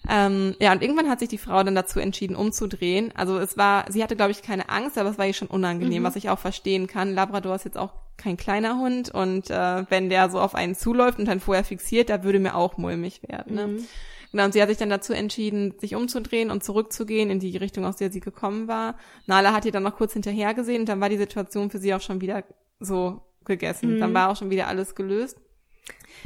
Ähm, 0.09 0.55
ja, 0.59 0.73
und 0.73 0.81
irgendwann 0.81 1.09
hat 1.09 1.19
sich 1.19 1.29
die 1.29 1.37
Frau 1.37 1.63
dann 1.63 1.75
dazu 1.75 1.99
entschieden, 1.99 2.35
umzudrehen. 2.35 3.13
Also 3.15 3.37
es 3.37 3.57
war, 3.57 3.85
sie 3.89 4.03
hatte, 4.03 4.17
glaube 4.17 4.31
ich, 4.31 4.41
keine 4.41 4.69
Angst, 4.69 4.97
aber 4.97 5.09
es 5.09 5.17
war 5.17 5.25
ihr 5.25 5.33
schon 5.33 5.47
unangenehm, 5.47 6.01
mhm. 6.01 6.05
was 6.05 6.17
ich 6.17 6.29
auch 6.29 6.39
verstehen 6.39 6.87
kann. 6.87 7.15
Labrador 7.15 7.55
ist 7.55 7.63
jetzt 7.65 7.77
auch 7.77 7.93
kein 8.17 8.37
kleiner 8.37 8.77
Hund 8.77 9.09
und 9.09 9.49
äh, 9.49 9.89
wenn 9.89 10.09
der 10.09 10.29
so 10.29 10.39
auf 10.39 10.55
einen 10.55 10.75
zuläuft 10.75 11.19
und 11.19 11.25
dann 11.25 11.39
vorher 11.39 11.63
fixiert, 11.63 12.09
da 12.09 12.23
würde 12.23 12.39
mir 12.39 12.55
auch 12.55 12.77
mulmig 12.77 13.21
werden. 13.23 13.55
Ne? 13.55 13.67
Mhm. 13.67 13.87
Genau, 14.31 14.45
und 14.45 14.53
sie 14.53 14.61
hat 14.61 14.69
sich 14.69 14.77
dann 14.77 14.89
dazu 14.89 15.13
entschieden, 15.13 15.75
sich 15.79 15.95
umzudrehen 15.95 16.51
und 16.51 16.63
zurückzugehen 16.63 17.29
in 17.29 17.39
die 17.39 17.55
Richtung, 17.55 17.85
aus 17.85 17.97
der 17.97 18.11
sie 18.11 18.19
gekommen 18.19 18.67
war. 18.67 18.95
Nala 19.25 19.53
hat 19.53 19.65
ihr 19.65 19.71
dann 19.71 19.83
noch 19.83 19.95
kurz 19.95 20.13
hinterher 20.13 20.53
gesehen 20.53 20.81
und 20.81 20.89
dann 20.89 20.99
war 20.99 21.09
die 21.09 21.17
Situation 21.17 21.69
für 21.69 21.77
sie 21.77 21.93
auch 21.93 22.01
schon 22.01 22.19
wieder 22.19 22.43
so 22.79 23.21
gegessen. 23.45 23.95
Mhm. 23.95 23.99
Dann 23.99 24.13
war 24.13 24.29
auch 24.29 24.35
schon 24.35 24.49
wieder 24.49 24.67
alles 24.67 24.95
gelöst. 24.95 25.37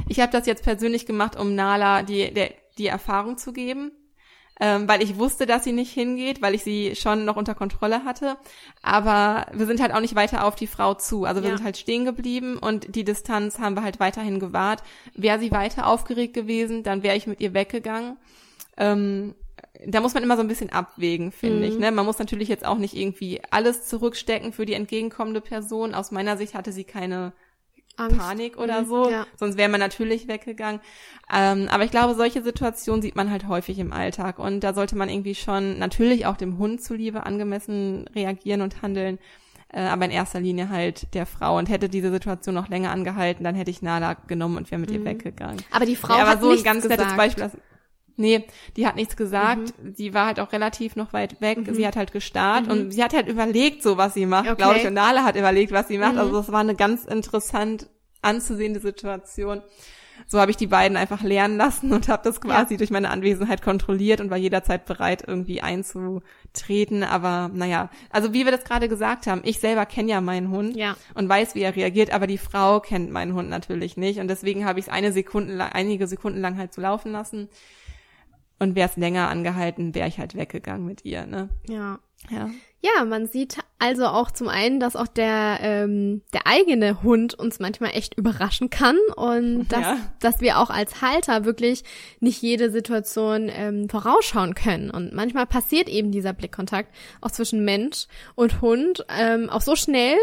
Ich 0.06 0.20
habe 0.20 0.32
das 0.32 0.46
jetzt 0.46 0.62
persönlich 0.62 1.06
gemacht, 1.06 1.36
um 1.36 1.54
Nala 1.54 2.02
die, 2.02 2.32
der, 2.32 2.52
die 2.78 2.86
Erfahrung 2.86 3.36
zu 3.38 3.52
geben, 3.52 3.92
ähm, 4.60 4.88
weil 4.88 5.02
ich 5.02 5.18
wusste, 5.18 5.46
dass 5.46 5.64
sie 5.64 5.72
nicht 5.72 5.92
hingeht, 5.92 6.42
weil 6.42 6.54
ich 6.54 6.64
sie 6.64 6.94
schon 6.96 7.24
noch 7.24 7.36
unter 7.36 7.54
Kontrolle 7.54 8.04
hatte. 8.04 8.36
Aber 8.82 9.46
wir 9.52 9.66
sind 9.66 9.80
halt 9.80 9.92
auch 9.92 10.00
nicht 10.00 10.14
weiter 10.14 10.44
auf 10.44 10.56
die 10.56 10.66
Frau 10.66 10.94
zu. 10.94 11.24
Also 11.24 11.42
wir 11.42 11.50
ja. 11.50 11.56
sind 11.56 11.64
halt 11.64 11.76
stehen 11.76 12.04
geblieben 12.04 12.58
und 12.58 12.94
die 12.94 13.04
Distanz 13.04 13.58
haben 13.58 13.74
wir 13.74 13.82
halt 13.82 14.00
weiterhin 14.00 14.40
gewahrt. 14.40 14.82
Wäre 15.14 15.38
sie 15.38 15.50
weiter 15.50 15.86
aufgeregt 15.86 16.34
gewesen, 16.34 16.82
dann 16.82 17.02
wäre 17.02 17.16
ich 17.16 17.26
mit 17.26 17.40
ihr 17.40 17.54
weggegangen. 17.54 18.16
Ähm, 18.76 19.34
da 19.86 20.00
muss 20.00 20.14
man 20.14 20.24
immer 20.24 20.36
so 20.36 20.42
ein 20.42 20.48
bisschen 20.48 20.70
abwägen, 20.70 21.30
finde 21.30 21.58
mhm. 21.58 21.72
ich. 21.72 21.78
Ne? 21.78 21.92
Man 21.92 22.06
muss 22.06 22.18
natürlich 22.18 22.48
jetzt 22.48 22.66
auch 22.66 22.78
nicht 22.78 22.94
irgendwie 22.94 23.40
alles 23.50 23.86
zurückstecken 23.86 24.52
für 24.52 24.66
die 24.66 24.74
entgegenkommende 24.74 25.40
Person. 25.40 25.94
Aus 25.94 26.10
meiner 26.10 26.36
Sicht 26.36 26.54
hatte 26.54 26.72
sie 26.72 26.84
keine 26.84 27.32
Angst. 27.98 28.18
Panik 28.18 28.58
oder 28.58 28.82
mhm, 28.82 28.86
so, 28.86 29.10
ja. 29.10 29.26
sonst 29.36 29.56
wäre 29.56 29.68
man 29.68 29.80
natürlich 29.80 30.28
weggegangen. 30.28 30.80
Ähm, 31.32 31.68
aber 31.70 31.84
ich 31.84 31.90
glaube, 31.90 32.14
solche 32.14 32.42
Situationen 32.42 33.02
sieht 33.02 33.16
man 33.16 33.30
halt 33.30 33.48
häufig 33.48 33.78
im 33.78 33.92
Alltag 33.92 34.38
und 34.38 34.60
da 34.60 34.72
sollte 34.72 34.96
man 34.96 35.08
irgendwie 35.08 35.34
schon 35.34 35.78
natürlich 35.78 36.26
auch 36.26 36.36
dem 36.36 36.58
Hund 36.58 36.82
zuliebe 36.82 37.26
angemessen 37.26 38.06
reagieren 38.14 38.62
und 38.62 38.80
handeln, 38.82 39.18
äh, 39.72 39.80
aber 39.80 40.06
in 40.06 40.10
erster 40.10 40.40
Linie 40.40 40.70
halt 40.70 41.14
der 41.14 41.26
Frau. 41.26 41.58
Und 41.58 41.68
hätte 41.68 41.88
diese 41.88 42.10
Situation 42.10 42.54
noch 42.54 42.68
länger 42.68 42.90
angehalten, 42.90 43.44
dann 43.44 43.54
hätte 43.54 43.70
ich 43.70 43.82
Nala 43.82 44.14
genommen 44.14 44.56
und 44.56 44.70
wäre 44.70 44.80
mit 44.80 44.90
mhm. 44.90 44.96
ihr 44.96 45.04
weggegangen. 45.04 45.62
Aber 45.70 45.84
die 45.84 45.96
Frau 45.96 46.14
ja, 46.14 46.22
aber 46.22 46.30
hat 46.30 46.40
so 46.40 46.50
ein 46.50 46.62
ganz 46.62 46.82
gesagt. 46.82 47.00
nettes 47.00 47.16
Beispiel. 47.16 47.50
Nee, 48.18 48.44
die 48.76 48.86
hat 48.86 48.96
nichts 48.96 49.16
gesagt. 49.16 49.72
Mhm. 49.82 49.94
Die 49.94 50.12
war 50.12 50.26
halt 50.26 50.40
auch 50.40 50.52
relativ 50.52 50.96
noch 50.96 51.12
weit 51.12 51.40
weg. 51.40 51.58
Mhm. 51.58 51.74
Sie 51.74 51.86
hat 51.86 51.96
halt 51.96 52.12
gestarrt 52.12 52.66
mhm. 52.66 52.72
und 52.72 52.90
sie 52.90 53.02
hat 53.02 53.14
halt 53.14 53.28
überlegt, 53.28 53.82
so 53.82 53.96
was 53.96 54.14
sie 54.14 54.26
macht, 54.26 54.48
okay. 54.48 54.56
glaube 54.56 54.78
ich. 54.78 54.86
Und 54.86 54.94
Nala 54.94 55.24
hat 55.24 55.36
überlegt, 55.36 55.72
was 55.72 55.88
sie 55.88 55.98
macht. 55.98 56.14
Mhm. 56.14 56.18
Also 56.18 56.32
das 56.32 56.52
war 56.52 56.60
eine 56.60 56.74
ganz 56.74 57.04
interessant 57.04 57.88
anzusehende 58.20 58.80
Situation. 58.80 59.62
So 60.26 60.40
habe 60.40 60.50
ich 60.50 60.56
die 60.56 60.66
beiden 60.66 60.96
einfach 60.96 61.22
lernen 61.22 61.56
lassen 61.56 61.92
und 61.92 62.08
habe 62.08 62.22
das 62.24 62.40
quasi 62.40 62.74
ja. 62.74 62.78
durch 62.78 62.90
meine 62.90 63.10
Anwesenheit 63.10 63.62
kontrolliert 63.62 64.20
und 64.20 64.30
war 64.30 64.36
jederzeit 64.36 64.84
bereit, 64.84 65.22
irgendwie 65.26 65.60
einzutreten. 65.60 67.04
Aber 67.04 67.50
naja, 67.52 67.90
also 68.10 68.32
wie 68.32 68.44
wir 68.44 68.52
das 68.52 68.64
gerade 68.64 68.88
gesagt 68.88 69.26
haben, 69.26 69.42
ich 69.44 69.60
selber 69.60 69.86
kenne 69.86 70.10
ja 70.10 70.20
meinen 70.20 70.50
Hund 70.50 70.76
ja. 70.76 70.96
und 71.14 71.28
weiß, 71.28 71.54
wie 71.54 71.62
er 71.62 71.76
reagiert, 71.76 72.12
aber 72.12 72.26
die 72.26 72.38
Frau 72.38 72.80
kennt 72.80 73.10
meinen 73.10 73.34
Hund 73.34 73.48
natürlich 73.48 73.96
nicht. 73.96 74.18
Und 74.18 74.28
deswegen 74.28 74.64
habe 74.64 74.80
ich 74.80 74.86
es 74.86 74.92
eine 74.92 75.12
Sekunde 75.12 75.54
lang, 75.54 75.70
einige 75.72 76.06
Sekunden 76.06 76.40
lang 76.40 76.58
halt 76.58 76.74
so 76.74 76.80
laufen 76.80 77.12
lassen. 77.12 77.48
Und 78.58 78.74
wäre 78.74 78.88
es 78.88 78.96
länger 78.96 79.28
angehalten, 79.28 79.94
wäre 79.94 80.08
ich 80.08 80.18
halt 80.18 80.34
weggegangen 80.34 80.86
mit 80.86 81.04
ihr, 81.04 81.26
ne? 81.26 81.48
Ja. 81.68 82.00
Ja. 82.30 82.50
Ja, 82.80 83.04
man 83.04 83.26
sieht 83.26 83.58
also 83.80 84.06
auch 84.06 84.30
zum 84.30 84.48
einen, 84.48 84.78
dass 84.78 84.94
auch 84.94 85.08
der, 85.08 85.58
ähm, 85.62 86.22
der 86.32 86.46
eigene 86.46 87.02
Hund 87.02 87.34
uns 87.34 87.58
manchmal 87.58 87.90
echt 87.90 88.16
überraschen 88.16 88.70
kann 88.70 88.96
und 89.16 89.68
dass, 89.72 89.80
ja. 89.80 89.96
dass 90.20 90.40
wir 90.40 90.58
auch 90.58 90.70
als 90.70 91.02
Halter 91.02 91.44
wirklich 91.44 91.82
nicht 92.20 92.40
jede 92.40 92.70
Situation 92.70 93.50
ähm, 93.52 93.88
vorausschauen 93.88 94.54
können. 94.54 94.90
Und 94.90 95.12
manchmal 95.12 95.46
passiert 95.46 95.88
eben 95.88 96.12
dieser 96.12 96.32
Blickkontakt 96.32 96.94
auch 97.20 97.32
zwischen 97.32 97.64
Mensch 97.64 98.06
und 98.36 98.60
Hund 98.60 99.04
ähm, 99.08 99.50
auch 99.50 99.62
so 99.62 99.74
schnell, 99.74 100.16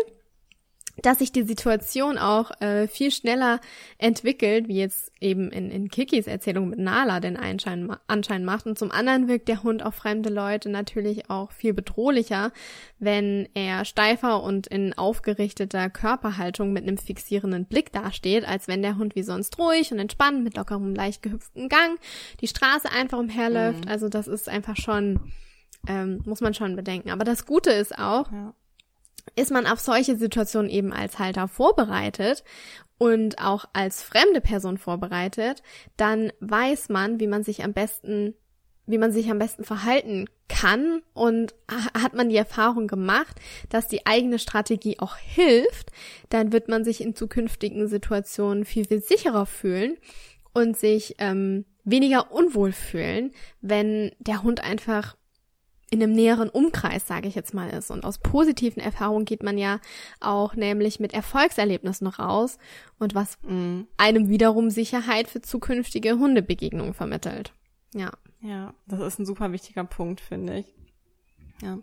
dass 1.02 1.20
sich 1.20 1.32
die 1.32 1.44
Situation 1.44 2.18
auch 2.18 2.52
äh, 2.62 2.88
viel 2.88 3.12
schneller 3.12 3.60
entwickelt, 3.98 4.68
wie 4.68 4.78
jetzt 4.78 5.12
eben 5.20 5.52
in, 5.52 5.72
in 5.72 5.90
Kikis 5.90 6.28
Erzählung 6.28 6.70
mit 6.70 6.80
Nala 6.80 7.20
den 7.20 7.38
Einschein, 7.38 7.96
Anschein 8.08 8.46
macht. 8.46 8.66
Und 8.66 8.78
zum 8.78 8.92
anderen 8.92 9.28
wirkt 9.28 9.48
der 9.48 9.64
Hund 9.64 9.84
auf 9.84 9.96
fremde 9.96 10.30
Leute 10.30 10.70
natürlich 10.70 11.30
auch 11.30 11.52
viel 11.52 11.74
bedrohlicher, 11.74 12.52
wenn 13.00 13.48
er 13.54 13.86
steifer 13.86 14.44
und 14.44 14.68
in 14.68 14.98
aufgerichteter 14.98 15.90
Körperhaltung 15.90 16.72
mit 16.72 16.84
einem 16.84 16.98
fixierenden 16.98 17.66
Blick 17.66 17.92
dasteht, 17.92 18.48
als 18.48 18.68
wenn 18.68 18.82
der 18.82 18.98
Hund 18.98 19.16
wie 19.16 19.24
sonst 19.24 19.58
ruhig 19.60 19.92
und 19.92 20.00
entspannt 20.00 20.44
mit 20.44 20.56
lockerem, 20.56 20.96
leicht 20.96 21.22
gehüpften 21.22 21.70
Gang 21.70 22.00
die 22.42 22.48
Straße 22.48 22.92
einfach 22.92 23.20
umherläuft. 23.20 23.86
Mhm. 23.86 23.92
Also 23.92 24.10
das 24.10 24.28
ist 24.28 24.48
einfach 24.48 24.78
schon, 24.78 25.20
ähm, 25.88 26.22
muss 26.26 26.42
man 26.42 26.54
schon 26.54 26.76
bedenken. 26.76 27.12
Aber 27.12 27.24
das 27.24 27.46
Gute 27.46 27.72
ist 27.72 27.98
auch, 27.98 28.32
ja 28.32 28.54
ist 29.36 29.52
man 29.52 29.68
auf 29.68 29.80
solche 29.80 30.16
Situationen 30.16 30.70
eben 30.70 30.94
als 30.94 31.20
Halter 31.20 31.48
vorbereitet 31.48 32.44
und 32.98 33.40
auch 33.40 33.66
als 33.74 34.04
fremde 34.04 34.42
Person 34.42 34.78
vorbereitet, 34.78 35.62
dann 35.98 36.32
weiß 36.40 36.90
man, 36.90 37.20
wie 37.20 37.28
man 37.28 37.44
sich 37.44 37.64
am 37.64 37.74
besten 37.74 38.36
wie 38.88 38.98
man 38.98 39.12
sich 39.12 39.30
am 39.32 39.40
besten 39.40 39.64
verhalten 39.64 40.30
kann 40.48 41.02
und 41.14 41.56
hat 41.68 42.14
man 42.14 42.30
die 42.30 42.36
Erfahrung 42.36 42.88
gemacht, 42.88 43.36
dass 43.70 43.88
die 43.88 44.06
eigene 44.06 44.40
Strategie 44.40 45.00
auch 45.00 45.18
hilft, 45.18 45.92
dann 46.30 46.52
wird 46.52 46.68
man 46.68 46.84
sich 46.84 47.02
in 47.02 47.16
zukünftigen 47.16 47.88
Situationen 47.88 48.64
viel, 48.64 48.86
viel 48.86 49.02
sicherer 49.02 49.46
fühlen 49.46 49.98
und 50.54 50.78
sich 50.78 51.16
ähm, 51.18 51.66
weniger 51.84 52.32
unwohl 52.32 52.72
fühlen, 52.72 53.32
wenn 53.62 54.12
der 54.20 54.44
Hund 54.44 54.64
einfach 54.64 55.16
in 55.92 56.02
einem 56.02 56.14
näheren 56.14 56.50
Umkreis, 56.50 57.08
sage 57.08 57.28
ich 57.28 57.36
jetzt 57.36 57.54
mal, 57.54 57.70
ist. 57.70 57.92
Und 57.92 58.06
aus 58.06 58.18
positiven 58.18 58.82
Erfahrungen 58.82 59.26
geht 59.26 59.44
man 59.44 59.58
ja 59.58 59.80
auch 60.20 60.56
nämlich 60.56 61.00
mit 61.00 61.14
Erfolgserlebnissen 61.14 62.08
raus 62.08 62.58
und 62.98 63.14
was 63.14 63.38
mm. 63.44 63.82
einem 63.98 64.30
wiederum 64.30 64.70
Sicherheit 64.70 65.28
für 65.28 65.42
zukünftige 65.42 66.18
Hundebegegnungen 66.18 66.94
vermittelt. 66.94 67.54
Ja. 67.94 68.12
Ja, 68.42 68.74
das 68.86 69.00
ist 69.00 69.20
ein 69.20 69.26
super 69.26 69.52
wichtiger 69.52 69.84
Punkt, 69.86 70.22
finde 70.22 70.60
ich. 70.60 70.76
Ja. 71.62 71.80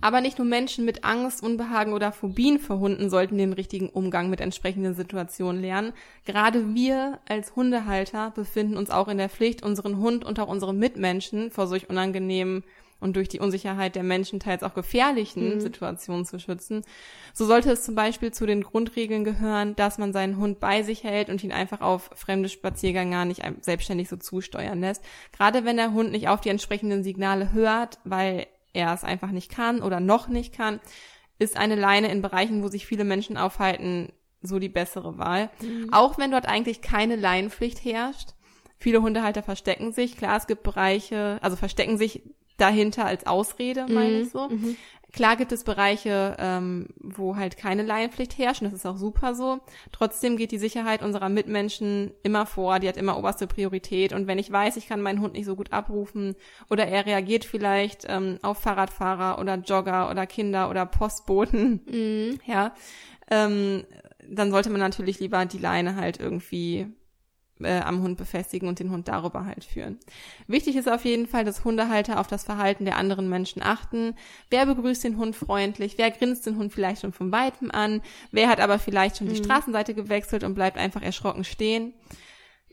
Aber 0.00 0.20
nicht 0.20 0.38
nur 0.38 0.46
Menschen 0.46 0.84
mit 0.84 1.04
Angst, 1.04 1.42
Unbehagen 1.42 1.92
oder 1.92 2.10
Phobien 2.10 2.58
vor 2.58 2.80
Hunden 2.80 3.08
sollten 3.08 3.38
den 3.38 3.52
richtigen 3.52 3.88
Umgang 3.88 4.28
mit 4.28 4.40
entsprechenden 4.40 4.94
Situationen 4.94 5.62
lernen. 5.62 5.92
Gerade 6.24 6.74
wir 6.74 7.20
als 7.28 7.54
Hundehalter 7.54 8.32
befinden 8.32 8.76
uns 8.76 8.90
auch 8.90 9.08
in 9.08 9.18
der 9.18 9.28
Pflicht, 9.28 9.62
unseren 9.62 9.98
Hund 9.98 10.24
und 10.24 10.40
auch 10.40 10.48
unsere 10.48 10.74
Mitmenschen 10.74 11.50
vor 11.50 11.66
solch 11.66 11.88
unangenehmen 11.88 12.64
und 13.02 13.16
durch 13.16 13.28
die 13.28 13.40
Unsicherheit 13.40 13.96
der 13.96 14.04
Menschen 14.04 14.40
teils 14.40 14.62
auch 14.62 14.74
gefährlichen 14.74 15.56
mhm. 15.56 15.60
Situationen 15.60 16.24
zu 16.24 16.38
schützen. 16.38 16.82
So 17.34 17.44
sollte 17.46 17.70
es 17.70 17.82
zum 17.82 17.94
Beispiel 17.94 18.32
zu 18.32 18.46
den 18.46 18.62
Grundregeln 18.62 19.24
gehören, 19.24 19.74
dass 19.76 19.98
man 19.98 20.12
seinen 20.12 20.36
Hund 20.36 20.60
bei 20.60 20.82
sich 20.82 21.04
hält 21.04 21.28
und 21.28 21.42
ihn 21.42 21.52
einfach 21.52 21.80
auf 21.80 22.10
fremde 22.14 22.48
Spaziergänger 22.48 23.24
nicht 23.24 23.42
selbstständig 23.60 24.08
so 24.08 24.16
zusteuern 24.16 24.80
lässt. 24.80 25.04
Gerade 25.32 25.64
wenn 25.64 25.76
der 25.76 25.92
Hund 25.92 26.12
nicht 26.12 26.28
auf 26.28 26.40
die 26.40 26.50
entsprechenden 26.50 27.02
Signale 27.02 27.52
hört, 27.52 27.98
weil 28.04 28.46
er 28.72 28.94
es 28.94 29.04
einfach 29.04 29.30
nicht 29.30 29.50
kann 29.50 29.82
oder 29.82 30.00
noch 30.00 30.28
nicht 30.28 30.54
kann, 30.54 30.80
ist 31.38 31.56
eine 31.56 31.74
Leine 31.74 32.10
in 32.10 32.22
Bereichen, 32.22 32.62
wo 32.62 32.68
sich 32.68 32.86
viele 32.86 33.04
Menschen 33.04 33.36
aufhalten, 33.36 34.12
so 34.42 34.58
die 34.58 34.68
bessere 34.68 35.18
Wahl. 35.18 35.50
Mhm. 35.60 35.92
Auch 35.92 36.18
wenn 36.18 36.30
dort 36.30 36.46
eigentlich 36.46 36.80
keine 36.80 37.16
Leinenpflicht 37.16 37.84
herrscht. 37.84 38.30
Viele 38.78 39.02
Hundehalter 39.02 39.42
verstecken 39.42 39.92
sich. 39.92 40.16
Klar, 40.16 40.36
es 40.36 40.46
gibt 40.46 40.62
Bereiche, 40.62 41.38
also 41.40 41.56
verstecken 41.56 41.98
sich 41.98 42.22
dahinter 42.56 43.04
als 43.04 43.26
Ausrede, 43.26 43.86
meine 43.88 44.16
mhm. 44.16 44.22
ich 44.22 44.30
so. 44.30 44.48
Mhm. 44.48 44.76
Klar 45.12 45.36
gibt 45.36 45.52
es 45.52 45.62
Bereiche, 45.62 46.36
ähm, 46.38 46.88
wo 46.98 47.36
halt 47.36 47.58
keine 47.58 47.82
Laienpflicht 47.82 48.38
herrscht, 48.38 48.62
und 48.62 48.72
das 48.72 48.80
ist 48.80 48.86
auch 48.86 48.96
super 48.96 49.34
so. 49.34 49.60
Trotzdem 49.92 50.38
geht 50.38 50.52
die 50.52 50.58
Sicherheit 50.58 51.02
unserer 51.02 51.28
Mitmenschen 51.28 52.12
immer 52.22 52.46
vor, 52.46 52.78
die 52.78 52.88
hat 52.88 52.96
immer 52.96 53.18
oberste 53.18 53.46
Priorität. 53.46 54.14
Und 54.14 54.26
wenn 54.26 54.38
ich 54.38 54.50
weiß, 54.50 54.78
ich 54.78 54.88
kann 54.88 55.02
meinen 55.02 55.20
Hund 55.20 55.34
nicht 55.34 55.44
so 55.44 55.54
gut 55.54 55.70
abrufen 55.70 56.34
oder 56.70 56.86
er 56.86 57.04
reagiert 57.04 57.44
vielleicht 57.44 58.06
ähm, 58.08 58.38
auf 58.40 58.58
Fahrradfahrer 58.58 59.38
oder 59.38 59.56
Jogger 59.56 60.10
oder 60.10 60.26
Kinder 60.26 60.70
oder 60.70 60.86
Postboten, 60.86 61.82
mhm. 61.86 62.40
ja, 62.46 62.74
ähm, 63.30 63.84
dann 64.26 64.50
sollte 64.50 64.70
man 64.70 64.80
natürlich 64.80 65.20
lieber 65.20 65.44
die 65.44 65.58
Leine 65.58 65.96
halt 65.96 66.20
irgendwie 66.20 66.86
äh, 67.64 67.80
am 67.80 68.02
Hund 68.02 68.16
befestigen 68.16 68.68
und 68.68 68.78
den 68.78 68.90
Hund 68.90 69.08
darüber 69.08 69.44
halt 69.46 69.64
führen. 69.64 69.98
Wichtig 70.46 70.76
ist 70.76 70.88
auf 70.88 71.04
jeden 71.04 71.26
Fall, 71.26 71.44
dass 71.44 71.64
Hundehalter 71.64 72.20
auf 72.20 72.26
das 72.26 72.44
Verhalten 72.44 72.84
der 72.84 72.96
anderen 72.96 73.28
Menschen 73.28 73.62
achten. 73.62 74.14
Wer 74.50 74.66
begrüßt 74.66 75.04
den 75.04 75.16
Hund 75.16 75.36
freundlich? 75.36 75.98
Wer 75.98 76.10
grinst 76.10 76.46
den 76.46 76.56
Hund 76.56 76.72
vielleicht 76.72 77.02
schon 77.02 77.12
von 77.12 77.32
weitem 77.32 77.70
an? 77.70 78.02
Wer 78.30 78.48
hat 78.48 78.60
aber 78.60 78.78
vielleicht 78.78 79.18
schon 79.18 79.28
die 79.28 79.38
mhm. 79.38 79.44
Straßenseite 79.44 79.94
gewechselt 79.94 80.44
und 80.44 80.54
bleibt 80.54 80.78
einfach 80.78 81.02
erschrocken 81.02 81.44
stehen? 81.44 81.94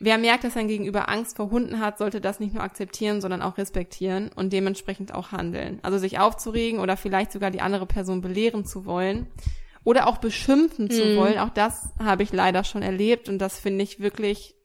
Wer 0.01 0.17
merkt, 0.17 0.45
dass 0.45 0.53
sein 0.53 0.69
Gegenüber 0.69 1.09
Angst 1.09 1.35
vor 1.35 1.51
Hunden 1.51 1.79
hat, 1.81 1.97
sollte 1.97 2.21
das 2.21 2.39
nicht 2.39 2.53
nur 2.53 2.63
akzeptieren, 2.63 3.19
sondern 3.19 3.41
auch 3.41 3.57
respektieren 3.57 4.31
und 4.33 4.53
dementsprechend 4.53 5.13
auch 5.13 5.33
handeln. 5.33 5.79
Also 5.83 5.97
sich 5.97 6.19
aufzuregen 6.19 6.79
oder 6.79 6.95
vielleicht 6.95 7.33
sogar 7.33 7.51
die 7.51 7.59
andere 7.59 7.85
Person 7.85 8.21
belehren 8.21 8.63
zu 8.63 8.85
wollen 8.85 9.27
oder 9.83 10.07
auch 10.07 10.17
beschimpfen 10.17 10.85
mhm. 10.85 10.91
zu 10.91 11.15
wollen, 11.17 11.37
auch 11.37 11.49
das 11.49 11.89
habe 11.99 12.23
ich 12.23 12.31
leider 12.31 12.63
schon 12.63 12.81
erlebt 12.81 13.27
und 13.27 13.39
das 13.39 13.59
finde 13.59 13.83
ich 13.83 13.99
wirklich 13.99 14.55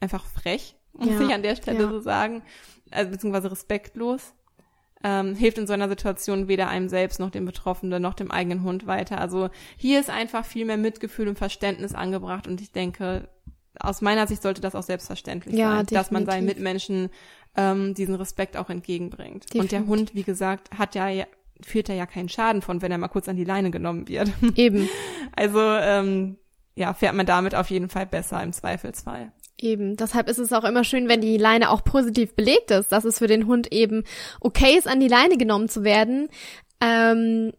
einfach 0.00 0.24
frech, 0.24 0.74
muss 0.92 1.08
ja, 1.08 1.20
ich 1.20 1.34
an 1.34 1.42
der 1.42 1.56
Stelle 1.56 1.82
ja. 1.84 1.88
so 1.88 2.00
sagen, 2.00 2.42
also 2.90 3.10
beziehungsweise 3.10 3.50
respektlos. 3.50 4.34
Ähm, 5.02 5.34
hilft 5.34 5.56
in 5.56 5.66
so 5.66 5.72
einer 5.72 5.88
Situation 5.88 6.46
weder 6.46 6.68
einem 6.68 6.90
selbst 6.90 7.20
noch 7.20 7.30
dem 7.30 7.46
Betroffenen 7.46 8.02
noch 8.02 8.12
dem 8.12 8.30
eigenen 8.30 8.64
Hund 8.64 8.86
weiter. 8.86 9.18
Also 9.18 9.48
hier 9.78 9.98
ist 9.98 10.10
einfach 10.10 10.44
viel 10.44 10.66
mehr 10.66 10.76
Mitgefühl 10.76 11.26
und 11.26 11.38
Verständnis 11.38 11.94
angebracht 11.94 12.46
und 12.46 12.60
ich 12.60 12.70
denke, 12.70 13.26
aus 13.78 14.02
meiner 14.02 14.26
Sicht 14.26 14.42
sollte 14.42 14.60
das 14.60 14.74
auch 14.74 14.82
selbstverständlich 14.82 15.54
ja, 15.54 15.68
sein, 15.68 15.86
definitiv. 15.86 15.98
dass 15.98 16.10
man 16.10 16.26
seinen 16.26 16.44
Mitmenschen 16.44 17.08
ähm, 17.56 17.94
diesen 17.94 18.14
Respekt 18.14 18.58
auch 18.58 18.68
entgegenbringt. 18.68 19.44
Definitiv. 19.44 19.60
Und 19.60 19.72
der 19.72 19.86
Hund, 19.86 20.14
wie 20.14 20.22
gesagt, 20.22 20.78
hat 20.78 20.94
ja 20.94 21.08
führt 21.62 21.88
da 21.88 21.92
ja 21.92 22.06
keinen 22.06 22.28
Schaden 22.28 22.62
von, 22.62 22.82
wenn 22.82 22.92
er 22.92 22.98
mal 22.98 23.08
kurz 23.08 23.28
an 23.28 23.36
die 23.36 23.44
Leine 23.44 23.70
genommen 23.70 24.08
wird. 24.08 24.30
Eben. 24.54 24.88
Also 25.32 25.60
ähm, 25.60 26.38
ja, 26.74 26.92
fährt 26.92 27.14
man 27.14 27.24
damit 27.24 27.54
auf 27.54 27.70
jeden 27.70 27.88
Fall 27.88 28.04
besser 28.04 28.42
im 28.42 28.52
Zweifelsfall. 28.52 29.32
Eben, 29.62 29.96
deshalb 29.96 30.28
ist 30.28 30.38
es 30.38 30.52
auch 30.52 30.64
immer 30.64 30.84
schön, 30.84 31.08
wenn 31.08 31.20
die 31.20 31.36
Leine 31.36 31.70
auch 31.70 31.84
positiv 31.84 32.34
belegt 32.34 32.70
ist, 32.70 32.92
dass 32.92 33.04
es 33.04 33.18
für 33.18 33.26
den 33.26 33.46
Hund 33.46 33.72
eben 33.72 34.04
okay 34.40 34.78
ist, 34.78 34.88
an 34.88 35.00
die 35.00 35.08
Leine 35.08 35.36
genommen 35.36 35.68
zu 35.68 35.84
werden. 35.84 36.28
Ähm, 36.80 37.52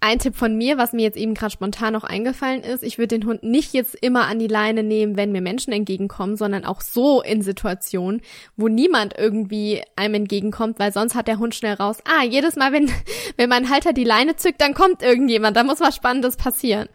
ein 0.00 0.18
Tipp 0.18 0.36
von 0.36 0.56
mir, 0.56 0.78
was 0.78 0.92
mir 0.92 1.02
jetzt 1.02 1.16
eben 1.16 1.34
gerade 1.34 1.50
spontan 1.50 1.92
noch 1.92 2.04
eingefallen 2.04 2.62
ist, 2.62 2.82
ich 2.82 2.96
würde 2.96 3.18
den 3.18 3.26
Hund 3.26 3.42
nicht 3.42 3.74
jetzt 3.74 3.94
immer 3.96 4.28
an 4.28 4.38
die 4.38 4.46
Leine 4.46 4.82
nehmen, 4.82 5.16
wenn 5.16 5.32
mir 5.32 5.40
Menschen 5.42 5.72
entgegenkommen, 5.72 6.36
sondern 6.36 6.64
auch 6.64 6.80
so 6.80 7.22
in 7.22 7.42
Situationen, 7.42 8.22
wo 8.56 8.68
niemand 8.68 9.14
irgendwie 9.18 9.82
einem 9.96 10.14
entgegenkommt, 10.14 10.78
weil 10.78 10.92
sonst 10.92 11.14
hat 11.14 11.28
der 11.28 11.38
Hund 11.38 11.54
schnell 11.54 11.74
raus, 11.74 11.98
ah, 12.04 12.24
jedes 12.24 12.56
Mal, 12.56 12.72
wenn, 12.72 12.90
wenn 13.36 13.48
mein 13.50 13.68
Halter 13.68 13.92
die 13.92 14.04
Leine 14.04 14.36
zückt, 14.36 14.60
dann 14.60 14.74
kommt 14.74 15.02
irgendjemand, 15.02 15.56
da 15.56 15.64
muss 15.64 15.80
was 15.80 15.96
Spannendes 15.96 16.36
passieren. 16.36 16.88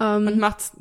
Ähm, 0.00 0.26
und 0.26 0.38
macht, 0.38 0.72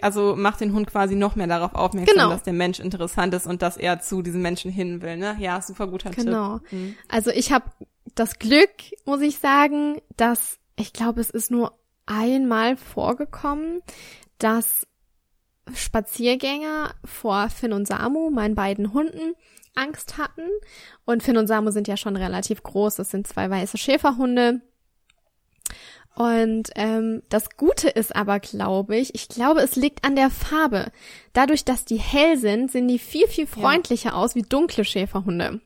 also 0.00 0.34
macht 0.36 0.60
den 0.60 0.72
Hund 0.72 0.86
quasi 0.86 1.14
noch 1.14 1.36
mehr 1.36 1.46
darauf 1.46 1.74
aufmerksam, 1.74 2.14
genau. 2.14 2.30
dass 2.30 2.42
der 2.42 2.54
Mensch 2.54 2.80
interessant 2.80 3.34
ist 3.34 3.46
und 3.46 3.60
dass 3.60 3.76
er 3.76 4.00
zu 4.00 4.22
diesem 4.22 4.40
Menschen 4.40 4.70
hin 4.70 5.02
will. 5.02 5.18
Ne? 5.18 5.36
Ja, 5.38 5.60
super 5.60 5.86
guter 5.86 6.10
genau. 6.10 6.58
Tipp. 6.58 6.70
Genau. 6.70 6.82
Mhm. 6.82 6.96
Also 7.08 7.30
ich 7.30 7.52
habe 7.52 7.66
das 8.14 8.38
Glück, 8.38 8.70
muss 9.04 9.20
ich 9.20 9.38
sagen, 9.38 10.00
dass 10.16 10.58
ich 10.76 10.92
glaube, 10.92 11.20
es 11.20 11.30
ist 11.30 11.50
nur 11.50 11.78
einmal 12.06 12.76
vorgekommen, 12.76 13.82
dass 14.38 14.86
Spaziergänger 15.72 16.94
vor 17.04 17.48
Finn 17.48 17.72
und 17.72 17.86
Samu, 17.86 18.30
meinen 18.30 18.54
beiden 18.54 18.92
Hunden, 18.92 19.34
Angst 19.74 20.18
hatten. 20.18 20.48
Und 21.04 21.22
Finn 21.22 21.36
und 21.36 21.46
Samu 21.46 21.70
sind 21.70 21.88
ja 21.88 21.96
schon 21.96 22.16
relativ 22.16 22.62
groß. 22.62 22.96
Das 22.96 23.10
sind 23.10 23.26
zwei 23.26 23.50
weiße 23.50 23.78
Schäferhunde. 23.78 24.60
Und 26.16 26.70
ähm, 26.76 27.22
das 27.28 27.50
Gute 27.56 27.88
ist 27.88 28.14
aber, 28.14 28.38
glaube 28.38 28.96
ich, 28.96 29.14
ich 29.14 29.28
glaube, 29.28 29.60
es 29.60 29.74
liegt 29.74 30.04
an 30.04 30.14
der 30.14 30.30
Farbe. 30.30 30.92
Dadurch, 31.32 31.64
dass 31.64 31.84
die 31.84 31.98
hell 31.98 32.36
sind, 32.36 32.70
sehen 32.70 32.86
die 32.86 33.00
viel, 33.00 33.26
viel 33.26 33.48
freundlicher 33.48 34.10
ja. 34.10 34.14
aus 34.14 34.36
wie 34.36 34.42
dunkle 34.42 34.84
Schäferhunde. 34.84 35.60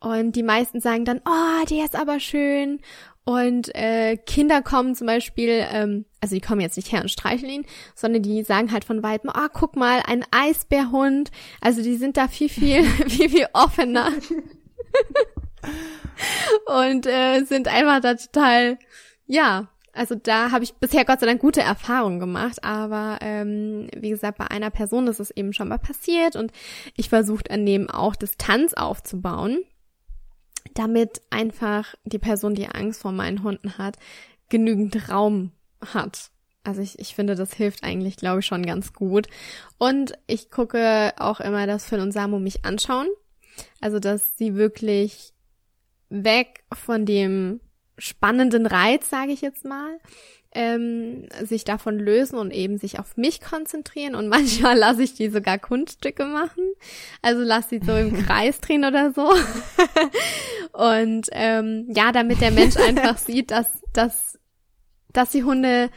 Und 0.00 0.34
die 0.34 0.42
meisten 0.42 0.80
sagen 0.80 1.04
dann, 1.04 1.20
oh, 1.26 1.66
der 1.68 1.84
ist 1.84 1.94
aber 1.94 2.20
schön. 2.20 2.80
Und 3.24 3.74
äh, 3.74 4.16
Kinder 4.16 4.62
kommen 4.62 4.94
zum 4.94 5.06
Beispiel, 5.06 5.66
ähm, 5.70 6.06
also 6.22 6.34
die 6.34 6.40
kommen 6.40 6.62
jetzt 6.62 6.78
nicht 6.78 6.90
her 6.90 7.02
und 7.02 7.10
streicheln 7.10 7.50
ihn, 7.50 7.66
sondern 7.94 8.22
die 8.22 8.42
sagen 8.42 8.72
halt 8.72 8.86
von 8.86 9.02
weitem, 9.02 9.28
ah, 9.28 9.46
oh, 9.46 9.50
guck 9.52 9.76
mal, 9.76 10.02
ein 10.06 10.24
Eisbärhund. 10.30 11.30
Also 11.60 11.82
die 11.82 11.96
sind 11.96 12.16
da 12.16 12.28
viel, 12.28 12.48
viel, 12.48 12.82
viel, 13.08 13.28
viel 13.28 13.46
offener. 13.52 14.10
und 16.88 17.06
äh, 17.06 17.44
sind 17.44 17.68
einfach 17.68 18.00
da 18.00 18.14
total 18.14 18.78
ja, 19.30 19.68
also 19.92 20.16
da 20.16 20.50
habe 20.50 20.64
ich 20.64 20.74
bisher 20.74 21.04
Gott 21.04 21.20
sei 21.20 21.26
Dank 21.26 21.40
gute 21.40 21.60
Erfahrungen 21.60 22.18
gemacht, 22.18 22.64
aber 22.64 23.18
ähm, 23.20 23.88
wie 23.96 24.10
gesagt, 24.10 24.38
bei 24.38 24.50
einer 24.50 24.70
Person 24.70 25.06
ist 25.06 25.20
es 25.20 25.30
eben 25.30 25.52
schon 25.52 25.68
mal 25.68 25.78
passiert 25.78 26.34
und 26.34 26.52
ich 26.96 27.08
versuche 27.08 27.44
daneben 27.44 27.88
auch 27.88 28.16
Distanz 28.16 28.74
aufzubauen, 28.74 29.62
damit 30.74 31.22
einfach 31.30 31.94
die 32.04 32.18
Person, 32.18 32.54
die 32.54 32.68
Angst 32.68 33.02
vor 33.02 33.12
meinen 33.12 33.44
Hunden 33.44 33.78
hat, 33.78 33.98
genügend 34.48 35.08
Raum 35.08 35.52
hat. 35.80 36.30
Also 36.64 36.82
ich, 36.82 36.98
ich 36.98 37.14
finde, 37.14 37.36
das 37.36 37.54
hilft 37.54 37.84
eigentlich, 37.84 38.16
glaube 38.16 38.40
ich, 38.40 38.46
schon 38.46 38.66
ganz 38.66 38.92
gut. 38.92 39.28
Und 39.78 40.12
ich 40.26 40.50
gucke 40.50 41.12
auch 41.18 41.40
immer, 41.40 41.66
dass 41.66 41.86
Phil 41.86 42.00
und 42.00 42.12
Samu 42.12 42.38
mich 42.38 42.64
anschauen. 42.64 43.06
Also, 43.80 43.98
dass 43.98 44.36
sie 44.36 44.54
wirklich 44.54 45.32
weg 46.10 46.64
von 46.72 47.06
dem 47.06 47.60
spannenden 48.00 48.66
Reiz, 48.66 49.08
sage 49.08 49.32
ich 49.32 49.40
jetzt 49.40 49.64
mal, 49.64 49.98
ähm, 50.52 51.28
sich 51.42 51.62
davon 51.62 51.98
lösen 51.98 52.36
und 52.36 52.50
eben 52.50 52.76
sich 52.78 52.98
auf 52.98 53.16
mich 53.16 53.40
konzentrieren 53.40 54.14
und 54.14 54.28
manchmal 54.28 54.76
lasse 54.76 55.02
ich 55.02 55.14
die 55.14 55.28
sogar 55.28 55.58
Kunststücke 55.58 56.24
machen. 56.24 56.64
Also 57.22 57.42
lass 57.42 57.68
sie 57.68 57.80
so 57.84 57.94
im 57.94 58.14
Kreis 58.26 58.60
drehen 58.60 58.84
oder 58.84 59.12
so. 59.12 59.30
und 60.72 61.28
ähm, 61.32 61.86
ja, 61.94 62.12
damit 62.12 62.40
der 62.40 62.50
Mensch 62.50 62.76
einfach 62.76 63.18
sieht, 63.18 63.50
dass, 63.50 63.68
dass, 63.92 64.38
dass 65.12 65.30
die 65.30 65.44
Hunde 65.44 65.90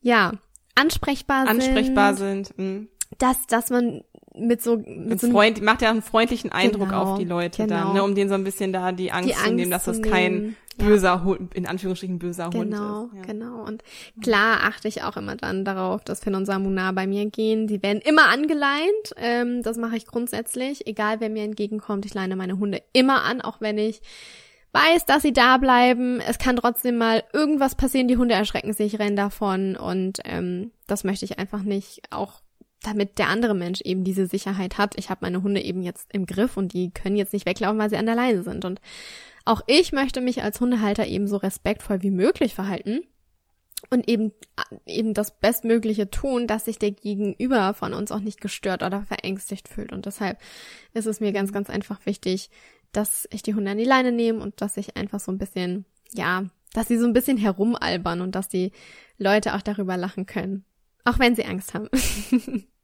ja 0.00 0.34
ansprechbar 0.76 1.46
sind. 1.46 1.62
Ansprechbar 1.62 2.14
sind. 2.14 2.56
Mhm. 2.58 2.88
Dass, 3.18 3.46
dass 3.46 3.70
man 3.70 4.02
mit 4.38 4.62
so, 4.62 4.76
mit 4.76 5.20
so 5.20 5.30
Freund, 5.30 5.62
macht 5.62 5.82
ja 5.82 5.90
einen 5.90 6.02
freundlichen 6.02 6.52
Eindruck 6.52 6.88
genau, 6.88 7.02
auf 7.02 7.18
die 7.18 7.24
Leute 7.24 7.64
genau. 7.64 7.84
dann, 7.84 7.94
ne, 7.94 8.02
um 8.02 8.14
denen 8.14 8.28
so 8.28 8.34
ein 8.34 8.44
bisschen 8.44 8.72
da 8.72 8.92
die 8.92 9.10
Angst, 9.10 9.30
Die 9.30 9.34
zu 9.34 9.52
nehmen, 9.52 9.70
dass 9.70 9.88
Angst 9.88 10.04
das 10.04 10.10
kein 10.10 10.34
nehmen, 10.34 10.56
ja. 10.78 10.86
böser 10.86 11.24
Hund, 11.24 11.54
in 11.54 11.66
Anführungsstrichen 11.66 12.18
böser 12.18 12.50
Genau, 12.50 13.02
Hund 13.02 13.12
ist. 13.12 13.18
Ja. 13.18 13.32
genau. 13.32 13.64
Und 13.64 13.82
klar 14.22 14.58
achte 14.64 14.88
ich 14.88 15.02
auch 15.02 15.16
immer 15.16 15.36
dann 15.36 15.64
darauf, 15.64 16.04
dass 16.04 16.20
Finn 16.20 16.34
und 16.34 16.44
Samuna 16.44 16.92
bei 16.92 17.06
mir 17.06 17.26
gehen. 17.26 17.66
Die 17.66 17.82
werden 17.82 18.02
immer 18.02 18.26
angeleint. 18.28 19.14
Ähm, 19.16 19.62
das 19.62 19.78
mache 19.78 19.96
ich 19.96 20.06
grundsätzlich. 20.06 20.86
Egal, 20.86 21.20
wer 21.20 21.30
mir 21.30 21.44
entgegenkommt, 21.44 22.04
ich 22.04 22.14
leine 22.14 22.36
meine 22.36 22.58
Hunde 22.58 22.82
immer 22.92 23.22
an, 23.22 23.40
auch 23.40 23.60
wenn 23.60 23.78
ich 23.78 24.02
weiß, 24.72 25.06
dass 25.06 25.22
sie 25.22 25.32
da 25.32 25.56
bleiben. 25.56 26.20
Es 26.20 26.38
kann 26.38 26.56
trotzdem 26.56 26.98
mal 26.98 27.24
irgendwas 27.32 27.74
passieren. 27.74 28.08
Die 28.08 28.18
Hunde 28.18 28.34
erschrecken 28.34 28.74
sich, 28.74 28.98
rennen 28.98 29.16
davon. 29.16 29.76
Und 29.76 30.18
ähm, 30.24 30.72
das 30.86 31.04
möchte 31.04 31.24
ich 31.24 31.38
einfach 31.38 31.62
nicht. 31.62 32.02
Auch 32.10 32.42
damit 32.86 33.18
der 33.18 33.28
andere 33.28 33.54
Mensch 33.54 33.80
eben 33.80 34.04
diese 34.04 34.26
Sicherheit 34.26 34.78
hat. 34.78 34.94
Ich 34.96 35.10
habe 35.10 35.20
meine 35.22 35.42
Hunde 35.42 35.60
eben 35.60 35.82
jetzt 35.82 36.08
im 36.12 36.24
Griff 36.24 36.56
und 36.56 36.72
die 36.72 36.90
können 36.90 37.16
jetzt 37.16 37.32
nicht 37.32 37.46
weglaufen, 37.46 37.78
weil 37.78 37.90
sie 37.90 37.96
an 37.96 38.06
der 38.06 38.14
Leine 38.14 38.42
sind. 38.44 38.64
Und 38.64 38.80
auch 39.44 39.62
ich 39.66 39.92
möchte 39.92 40.20
mich 40.20 40.42
als 40.42 40.60
Hundehalter 40.60 41.06
eben 41.06 41.26
so 41.26 41.36
respektvoll 41.36 42.02
wie 42.02 42.10
möglich 42.10 42.54
verhalten 42.54 43.00
und 43.90 44.08
eben 44.08 44.32
eben 44.86 45.14
das 45.14 45.38
Bestmögliche 45.38 46.10
tun, 46.10 46.46
dass 46.46 46.64
sich 46.64 46.78
der 46.78 46.92
Gegenüber 46.92 47.74
von 47.74 47.92
uns 47.92 48.12
auch 48.12 48.20
nicht 48.20 48.40
gestört 48.40 48.82
oder 48.82 49.02
verängstigt 49.02 49.68
fühlt. 49.68 49.92
Und 49.92 50.06
deshalb 50.06 50.38
ist 50.94 51.06
es 51.06 51.20
mir 51.20 51.32
ganz, 51.32 51.52
ganz 51.52 51.68
einfach 51.68 52.06
wichtig, 52.06 52.50
dass 52.92 53.28
ich 53.32 53.42
die 53.42 53.54
Hunde 53.54 53.72
an 53.72 53.78
die 53.78 53.84
Leine 53.84 54.12
nehme 54.12 54.40
und 54.40 54.60
dass 54.60 54.76
ich 54.76 54.96
einfach 54.96 55.20
so 55.20 55.30
ein 55.32 55.38
bisschen, 55.38 55.84
ja, 56.12 56.44
dass 56.72 56.88
sie 56.88 56.98
so 56.98 57.06
ein 57.06 57.12
bisschen 57.12 57.36
herumalbern 57.36 58.20
und 58.20 58.34
dass 58.34 58.48
die 58.48 58.72
Leute 59.18 59.54
auch 59.54 59.62
darüber 59.62 59.96
lachen 59.96 60.26
können. 60.26 60.64
Auch 61.04 61.18
wenn 61.18 61.36
sie 61.36 61.44
Angst 61.44 61.74
haben. 61.74 61.88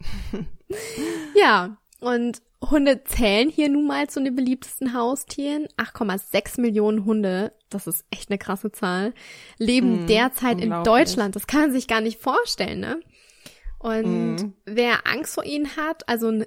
ja, 1.34 1.76
und 2.00 2.42
Hunde 2.70 3.04
zählen 3.04 3.48
hier 3.50 3.68
nun 3.68 3.86
mal 3.86 4.08
zu 4.08 4.22
den 4.22 4.34
beliebtesten 4.34 4.94
Haustieren. 4.94 5.66
8,6 5.76 6.60
Millionen 6.60 7.04
Hunde, 7.04 7.52
das 7.68 7.86
ist 7.86 8.04
echt 8.10 8.30
eine 8.30 8.38
krasse 8.38 8.72
Zahl, 8.72 9.12
leben 9.58 10.04
Mm, 10.04 10.06
derzeit 10.06 10.60
in. 10.60 10.70
Deutschland. 10.84 11.36
Das 11.36 11.46
kann 11.46 11.60
man 11.62 11.72
sich 11.72 11.86
gar 11.88 12.00
nicht 12.00 12.20
vorstellen, 12.20 12.80
ne? 12.80 13.00
Und 13.78 14.36
Mm. 14.42 14.52
wer 14.64 15.06
Angst 15.06 15.34
vor 15.34 15.44
ihnen 15.44 15.76
hat, 15.76 16.08
also 16.08 16.42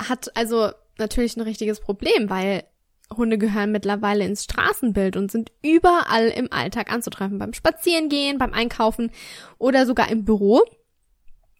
hat 0.00 0.36
also 0.36 0.70
natürlich 0.98 1.36
ein 1.36 1.42
richtiges 1.42 1.80
Problem, 1.80 2.28
weil 2.28 2.64
Hunde 3.16 3.38
gehören 3.38 3.72
mittlerweile 3.72 4.24
ins 4.24 4.44
Straßenbild 4.44 5.16
und 5.16 5.30
sind 5.30 5.52
überall 5.62 6.28
im 6.28 6.52
Alltag 6.52 6.92
anzutreffen, 6.92 7.38
beim 7.38 7.52
Spazierengehen, 7.54 8.38
beim 8.38 8.52
Einkaufen 8.52 9.10
oder 9.58 9.86
sogar 9.86 10.10
im 10.10 10.24
Büro. 10.24 10.62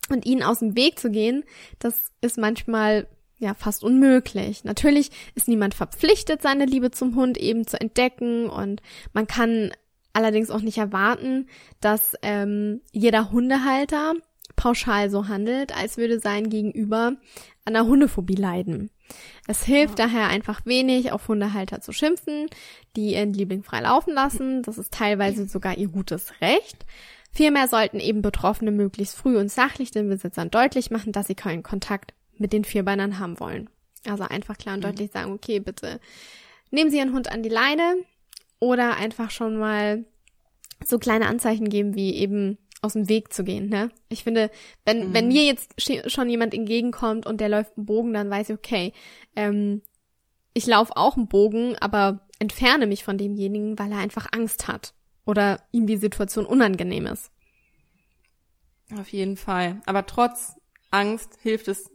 Und 0.09 0.27
ihnen 0.27 0.43
aus 0.43 0.59
dem 0.59 0.77
Weg 0.77 0.99
zu 0.99 1.11
gehen, 1.11 1.45
das 1.79 2.11
ist 2.21 2.37
manchmal 2.38 3.07
ja 3.38 3.55
fast 3.55 3.83
unmöglich. 3.85 4.65
Natürlich 4.65 5.11
ist 5.35 5.49
niemand 5.49 5.75
verpflichtet, 5.75 6.43
seine 6.43 6.65
Liebe 6.65 6.91
zum 6.91 7.17
Hund 7.17 7.38
eben 7.38 7.67
zu 7.67 7.81
entdecken 7.81 8.49
und 8.49 8.83
man 9.12 9.27
kann 9.27 9.73
allerdings 10.12 10.51
auch 10.51 10.61
nicht 10.61 10.79
erwarten, 10.79 11.49
dass 11.81 12.15
ähm, 12.23 12.81
jeder 12.93 13.33
Hundehalter 13.33 14.15
pauschal 14.57 15.11
so 15.11 15.29
handelt, 15.29 15.77
als 15.77 15.97
würde 15.97 16.21
sein 16.21 16.51
Gegenüber 16.51 17.17
an 17.65 17.77
einer 17.77 17.87
Hundephobie 17.87 18.35
leiden. 18.35 18.91
Es 19.47 19.65
hilft 19.65 19.99
daher 19.99 20.29
einfach 20.29 20.65
wenig, 20.65 21.12
auf 21.12 21.29
Hundehalter 21.29 21.81
zu 21.81 21.93
schimpfen, 21.93 22.47
die 22.97 23.15
ihren 23.15 23.33
Liebling 23.33 23.62
frei 23.62 23.81
laufen 23.81 24.15
lassen. 24.15 24.62
Das 24.62 24.79
ist 24.79 24.93
teilweise 24.93 25.49
sogar 25.49 25.77
ihr 25.77 25.88
gutes 25.88 26.41
Recht. 26.41 26.87
Vielmehr 27.33 27.66
sollten 27.66 27.99
eben 27.99 28.21
Betroffene 28.21 28.71
möglichst 28.71 29.16
früh 29.16 29.38
und 29.38 29.51
sachlich 29.51 29.90
den 29.90 30.09
Besitzern 30.09 30.51
deutlich 30.51 30.90
machen, 30.90 31.12
dass 31.12 31.27
sie 31.27 31.35
keinen 31.35 31.62
Kontakt 31.62 32.12
mit 32.37 32.53
den 32.53 32.64
Vierbeinern 32.64 33.18
haben 33.18 33.40
wollen. 33.40 33.71
Also 34.07 34.25
einfach 34.25 34.59
klar 34.59 34.75
und 34.75 34.85
deutlich 34.85 35.11
sagen, 35.12 35.33
okay, 35.33 35.59
bitte 35.61 35.99
nehmen 36.71 36.90
Sie 36.90 36.99
Ihren 36.99 37.12
Hund 37.14 37.31
an 37.31 37.42
die 37.42 37.49
Leine 37.49 37.97
oder 38.59 38.97
einfach 38.97 39.31
schon 39.31 39.57
mal 39.57 40.05
so 40.85 40.99
kleine 40.99 41.27
Anzeichen 41.27 41.68
geben, 41.68 41.95
wie 41.95 42.14
eben 42.16 42.59
aus 42.83 42.95
dem 42.95 43.09
Weg 43.09 43.33
zu 43.33 43.45
gehen. 43.45 43.68
Ne? 43.68 43.90
Ich 44.09 44.25
finde, 44.25 44.51
wenn, 44.85 45.11
Mhm. 45.11 45.14
wenn 45.14 45.29
mir 45.29 45.45
jetzt 45.45 45.71
schon 46.11 46.29
jemand 46.29 46.53
entgegenkommt 46.53 47.27
und 47.27 47.40
der 47.40 47.49
läuft 47.49 47.77
einen 47.77 47.87
Bogen, 47.87 48.12
dann 48.12 48.29
weiß 48.29 48.51
ich, 48.51 48.57
okay, 48.57 48.92
ähm, 49.37 49.83
ich 50.53 50.66
laufe 50.66 50.97
auch 50.97 51.16
einen 51.16 51.29
Bogen, 51.29 51.77
aber 51.79 52.27
entferne 52.40 52.87
mich 52.87 53.05
von 53.05 53.16
demjenigen, 53.16 53.79
weil 53.79 53.92
er 53.92 53.99
einfach 53.99 54.27
Angst 54.33 54.66
hat 54.66 54.95
oder 55.25 55.61
ihm 55.71 55.87
die 55.87 55.97
Situation 55.97 56.47
unangenehm 56.47 57.07
ist. 57.07 57.31
Auf 58.99 59.09
jeden 59.09 59.37
Fall. 59.37 59.81
Aber 59.87 60.07
trotz 60.07 60.55
Angst 60.91 61.39
hilft 61.43 61.69
es, 61.69 61.91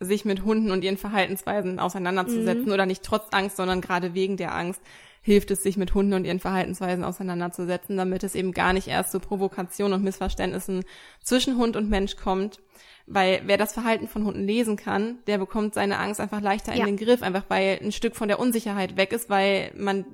sich 0.00 0.24
mit 0.24 0.42
Hunden 0.44 0.72
und 0.72 0.82
ihren 0.82 0.96
Verhaltensweisen 0.96 1.78
auseinanderzusetzen. 1.78 2.66
Mhm. 2.66 2.72
Oder 2.72 2.86
nicht 2.86 3.04
trotz 3.04 3.28
Angst, 3.30 3.56
sondern 3.56 3.80
gerade 3.80 4.14
wegen 4.14 4.36
der 4.36 4.52
Angst 4.54 4.80
hilft 5.20 5.52
es, 5.52 5.62
sich 5.62 5.76
mit 5.76 5.94
Hunden 5.94 6.14
und 6.14 6.24
ihren 6.24 6.40
Verhaltensweisen 6.40 7.04
auseinanderzusetzen, 7.04 7.96
damit 7.96 8.24
es 8.24 8.34
eben 8.34 8.50
gar 8.50 8.72
nicht 8.72 8.88
erst 8.88 9.12
zu 9.12 9.20
Provokationen 9.20 9.94
und 9.94 10.02
Missverständnissen 10.02 10.84
zwischen 11.22 11.56
Hund 11.56 11.76
und 11.76 11.88
Mensch 11.88 12.16
kommt. 12.16 12.60
Weil 13.06 13.42
wer 13.46 13.56
das 13.56 13.72
Verhalten 13.72 14.08
von 14.08 14.24
Hunden 14.24 14.44
lesen 14.44 14.76
kann, 14.76 15.18
der 15.28 15.38
bekommt 15.38 15.74
seine 15.74 15.98
Angst 15.98 16.20
einfach 16.20 16.40
leichter 16.40 16.72
in 16.72 16.80
Ja. 16.80 16.86
den 16.86 16.96
Griff, 16.96 17.22
einfach 17.22 17.44
weil 17.48 17.78
ein 17.80 17.92
Stück 17.92 18.16
von 18.16 18.26
der 18.26 18.40
Unsicherheit 18.40 18.96
weg 18.96 19.12
ist, 19.12 19.30
weil 19.30 19.72
man 19.76 20.04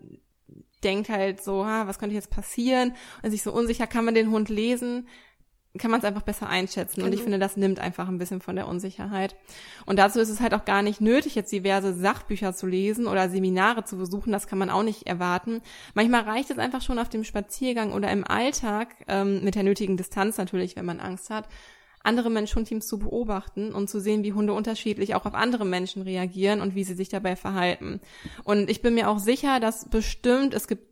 denkt 0.84 1.08
halt 1.08 1.42
so, 1.42 1.64
ha, 1.66 1.86
was 1.86 1.98
könnte 1.98 2.14
jetzt 2.14 2.30
passieren? 2.30 2.94
Und 3.22 3.30
sich 3.30 3.42
so 3.42 3.52
unsicher, 3.52 3.86
kann 3.86 4.04
man 4.04 4.14
den 4.14 4.30
Hund 4.30 4.48
lesen? 4.48 5.08
kann 5.76 5.90
man 5.92 6.00
es 6.00 6.04
einfach 6.04 6.22
besser 6.22 6.48
einschätzen. 6.48 7.02
Und 7.02 7.08
ich 7.12 7.20
Genau. 7.20 7.24
finde, 7.24 7.38
das 7.38 7.56
nimmt 7.56 7.78
einfach 7.78 8.08
ein 8.08 8.18
bisschen 8.18 8.40
von 8.40 8.56
der 8.56 8.66
Unsicherheit. 8.66 9.36
Und 9.86 9.98
dazu 9.98 10.18
ist 10.18 10.30
es 10.30 10.40
halt 10.40 10.52
auch 10.54 10.64
gar 10.64 10.82
nicht 10.82 11.00
nötig, 11.00 11.36
jetzt 11.36 11.52
diverse 11.52 11.94
Sachbücher 11.94 12.52
zu 12.52 12.66
lesen 12.66 13.06
oder 13.06 13.28
Seminare 13.28 13.84
zu 13.84 13.96
besuchen. 13.96 14.32
Das 14.32 14.48
kann 14.48 14.58
man 14.58 14.70
auch 14.70 14.82
nicht 14.82 15.06
erwarten. 15.06 15.60
Manchmal 15.94 16.22
reicht 16.22 16.50
es 16.50 16.58
einfach 16.58 16.82
schon 16.82 16.98
auf 16.98 17.10
dem 17.10 17.22
Spaziergang 17.22 17.92
oder 17.92 18.10
im 18.10 18.26
Alltag, 18.26 18.88
ähm, 19.06 19.44
mit 19.44 19.54
der 19.54 19.62
nötigen 19.62 19.96
Distanz 19.96 20.36
natürlich, 20.38 20.74
wenn 20.74 20.86
man 20.86 20.98
Angst 21.00 21.30
hat, 21.30 21.48
andere 22.08 22.30
Mensch-Hund-Teams 22.30 22.86
zu 22.86 22.98
beobachten 22.98 23.72
und 23.72 23.88
zu 23.88 24.00
sehen, 24.00 24.24
wie 24.24 24.32
Hunde 24.32 24.54
unterschiedlich 24.54 25.14
auch 25.14 25.26
auf 25.26 25.34
andere 25.34 25.64
Menschen 25.64 26.02
reagieren 26.02 26.60
und 26.60 26.74
wie 26.74 26.84
sie 26.84 26.94
sich 26.94 27.10
dabei 27.10 27.36
verhalten. 27.36 28.00
Und 28.44 28.70
ich 28.70 28.82
bin 28.82 28.94
mir 28.94 29.08
auch 29.08 29.18
sicher, 29.18 29.60
dass 29.60 29.88
bestimmt, 29.88 30.54
es 30.54 30.66
gibt 30.66 30.88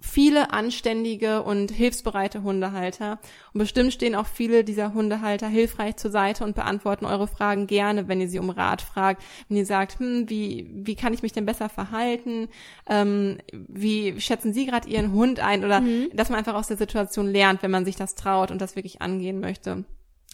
viele 0.00 0.52
anständige 0.52 1.42
und 1.42 1.70
hilfsbereite 1.70 2.42
Hundehalter. 2.42 3.18
Und 3.52 3.58
bestimmt 3.58 3.92
stehen 3.92 4.14
auch 4.14 4.26
viele 4.26 4.62
dieser 4.62 4.92
Hundehalter 4.94 5.48
hilfreich 5.48 5.96
zur 5.96 6.10
Seite 6.10 6.44
und 6.44 6.54
beantworten 6.54 7.06
eure 7.06 7.26
Fragen 7.26 7.66
gerne, 7.66 8.06
wenn 8.06 8.20
ihr 8.20 8.28
sie 8.28 8.38
um 8.38 8.50
Rat 8.50 8.82
fragt. 8.82 9.22
Wenn 9.48 9.56
ihr 9.56 9.66
sagt, 9.66 9.98
hm, 9.98 10.28
wie, 10.28 10.70
wie 10.70 10.96
kann 10.96 11.14
ich 11.14 11.22
mich 11.22 11.32
denn 11.32 11.46
besser 11.46 11.68
verhalten? 11.68 12.48
Ähm, 12.88 13.38
wie 13.52 14.20
schätzen 14.20 14.52
Sie 14.52 14.66
gerade 14.66 14.88
Ihren 14.88 15.12
Hund 15.12 15.40
ein? 15.40 15.64
Oder 15.64 15.82
dass 16.12 16.28
man 16.28 16.38
einfach 16.38 16.54
aus 16.54 16.68
der 16.68 16.76
Situation 16.76 17.26
lernt, 17.26 17.62
wenn 17.62 17.70
man 17.70 17.84
sich 17.84 17.96
das 17.96 18.14
traut 18.14 18.50
und 18.50 18.60
das 18.60 18.76
wirklich 18.76 19.00
angehen 19.00 19.40
möchte. 19.40 19.84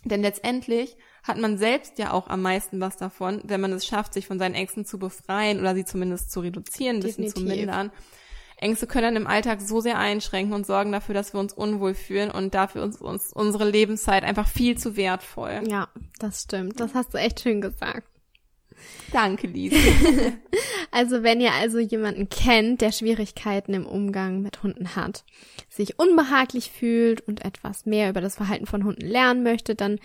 Denn 0.04 0.22
letztendlich 0.22 0.96
hat 1.22 1.38
man 1.38 1.58
selbst 1.58 1.98
ja 1.98 2.12
auch 2.12 2.28
am 2.28 2.42
meisten 2.42 2.80
was 2.80 2.96
davon, 2.96 3.40
wenn 3.44 3.60
man 3.60 3.72
es 3.72 3.86
schafft, 3.86 4.14
sich 4.14 4.26
von 4.26 4.38
seinen 4.38 4.54
Ängsten 4.54 4.84
zu 4.84 4.98
befreien 4.98 5.60
oder 5.60 5.74
sie 5.74 5.84
zumindest 5.84 6.32
zu 6.32 6.40
reduzieren, 6.40 6.96
ein 6.96 7.02
bisschen 7.02 7.28
zu 7.28 7.40
mindern. 7.40 7.92
Ängste 8.56 8.86
können 8.86 9.16
im 9.16 9.26
Alltag 9.26 9.60
so 9.60 9.80
sehr 9.80 9.98
einschränken 9.98 10.54
und 10.54 10.66
sorgen 10.66 10.92
dafür, 10.92 11.14
dass 11.14 11.32
wir 11.32 11.40
uns 11.40 11.52
unwohl 11.52 11.94
fühlen 11.94 12.30
und 12.30 12.54
dafür 12.54 12.84
ist 12.84 13.02
uns 13.02 13.32
unsere 13.32 13.68
Lebenszeit 13.68 14.22
einfach 14.22 14.46
viel 14.46 14.78
zu 14.78 14.96
wertvoll. 14.96 15.62
Ja, 15.68 15.88
das 16.18 16.42
stimmt. 16.42 16.78
Das 16.78 16.94
hast 16.94 17.12
du 17.12 17.18
echt 17.18 17.40
schön 17.40 17.60
gesagt. 17.60 18.06
Danke, 19.12 19.46
Lise. 19.46 19.76
Also 20.94 21.22
wenn 21.22 21.40
ihr 21.40 21.52
also 21.54 21.78
jemanden 21.78 22.28
kennt, 22.28 22.82
der 22.82 22.92
Schwierigkeiten 22.92 23.72
im 23.72 23.86
Umgang 23.86 24.42
mit 24.42 24.62
Hunden 24.62 24.94
hat, 24.94 25.24
sich 25.70 25.98
unbehaglich 25.98 26.70
fühlt 26.70 27.22
und 27.22 27.46
etwas 27.46 27.86
mehr 27.86 28.10
über 28.10 28.20
das 28.20 28.36
Verhalten 28.36 28.66
von 28.66 28.84
Hunden 28.84 29.06
lernen 29.06 29.42
möchte, 29.42 29.74
dann 29.74 29.98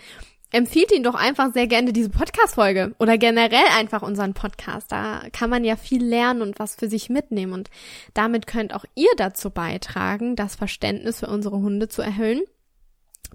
empfiehlt 0.50 0.90
ihn 0.90 1.02
doch 1.02 1.14
einfach 1.14 1.52
sehr 1.52 1.66
gerne 1.66 1.92
diese 1.92 2.08
Podcast-Folge 2.08 2.94
oder 2.98 3.18
generell 3.18 3.66
einfach 3.76 4.00
unseren 4.00 4.32
Podcast. 4.32 4.90
Da 4.90 5.24
kann 5.30 5.50
man 5.50 5.62
ja 5.62 5.76
viel 5.76 6.02
lernen 6.02 6.40
und 6.40 6.58
was 6.58 6.74
für 6.74 6.88
sich 6.88 7.10
mitnehmen 7.10 7.52
und 7.52 7.68
damit 8.14 8.46
könnt 8.46 8.74
auch 8.74 8.86
ihr 8.94 9.10
dazu 9.18 9.50
beitragen, 9.50 10.36
das 10.36 10.56
Verständnis 10.56 11.20
für 11.20 11.28
unsere 11.28 11.58
Hunde 11.58 11.88
zu 11.88 12.00
erhöhen 12.00 12.40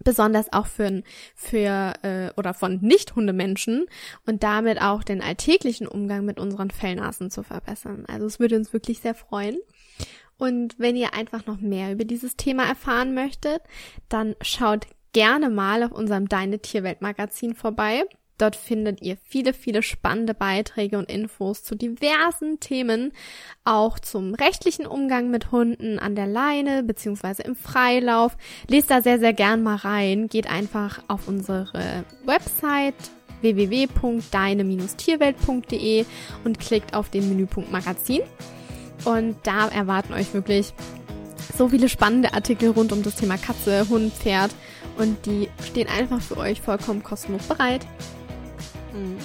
besonders 0.03 0.51
auch 0.51 0.67
für, 0.67 1.03
für 1.35 1.93
äh, 2.01 2.31
oder 2.35 2.53
von 2.53 2.79
Nicht-Hundemenschen 2.81 3.85
und 4.25 4.43
damit 4.43 4.81
auch 4.81 5.03
den 5.03 5.21
alltäglichen 5.21 5.87
Umgang 5.87 6.25
mit 6.25 6.39
unseren 6.39 6.71
Fellnasen 6.71 7.29
zu 7.29 7.43
verbessern. 7.43 8.05
Also 8.07 8.25
es 8.25 8.39
würde 8.39 8.55
uns 8.55 8.73
wirklich 8.73 8.99
sehr 8.99 9.15
freuen. 9.15 9.57
Und 10.37 10.75
wenn 10.77 10.95
ihr 10.95 11.13
einfach 11.13 11.45
noch 11.45 11.59
mehr 11.61 11.91
über 11.91 12.05
dieses 12.05 12.35
Thema 12.35 12.65
erfahren 12.65 13.13
möchtet, 13.13 13.61
dann 14.09 14.35
schaut 14.41 14.87
gerne 15.13 15.49
mal 15.49 15.83
auf 15.83 15.91
unserem 15.91 16.27
Deine 16.27 16.59
Tierwelt 16.59 17.01
Magazin 17.01 17.55
vorbei. 17.55 18.03
Dort 18.37 18.55
findet 18.55 19.01
ihr 19.01 19.17
viele, 19.23 19.53
viele 19.53 19.81
spannende 19.83 20.33
Beiträge 20.33 20.97
und 20.97 21.11
Infos 21.11 21.63
zu 21.63 21.75
diversen 21.75 22.59
Themen, 22.59 23.11
auch 23.63 23.99
zum 23.99 24.33
rechtlichen 24.33 24.87
Umgang 24.87 25.29
mit 25.29 25.51
Hunden 25.51 25.99
an 25.99 26.15
der 26.15 26.27
Leine 26.27 26.83
beziehungsweise 26.83 27.43
im 27.43 27.55
Freilauf. 27.55 28.35
Lest 28.67 28.89
da 28.89 29.01
sehr, 29.01 29.19
sehr 29.19 29.33
gern 29.33 29.61
mal 29.61 29.75
rein. 29.75 30.27
Geht 30.27 30.49
einfach 30.49 31.03
auf 31.07 31.27
unsere 31.27 32.03
Website 32.25 32.95
www.deine-tierwelt.de 33.41 36.05
und 36.43 36.59
klickt 36.59 36.95
auf 36.95 37.09
den 37.09 37.29
Menüpunkt 37.29 37.71
Magazin. 37.71 38.21
Und 39.05 39.35
da 39.43 39.67
erwarten 39.67 40.13
euch 40.13 40.33
wirklich 40.33 40.73
so 41.55 41.69
viele 41.69 41.87
spannende 41.89 42.33
Artikel 42.33 42.71
rund 42.71 42.91
um 42.91 43.03
das 43.03 43.15
Thema 43.15 43.37
Katze, 43.37 43.87
Hund, 43.89 44.11
Pferd 44.13 44.49
und 44.97 45.25
die 45.25 45.49
stehen 45.63 45.87
einfach 45.87 46.21
für 46.21 46.37
euch 46.37 46.61
vollkommen 46.61 47.03
kostenlos 47.03 47.43
bereit. 47.43 47.85
Hm. 48.93 49.17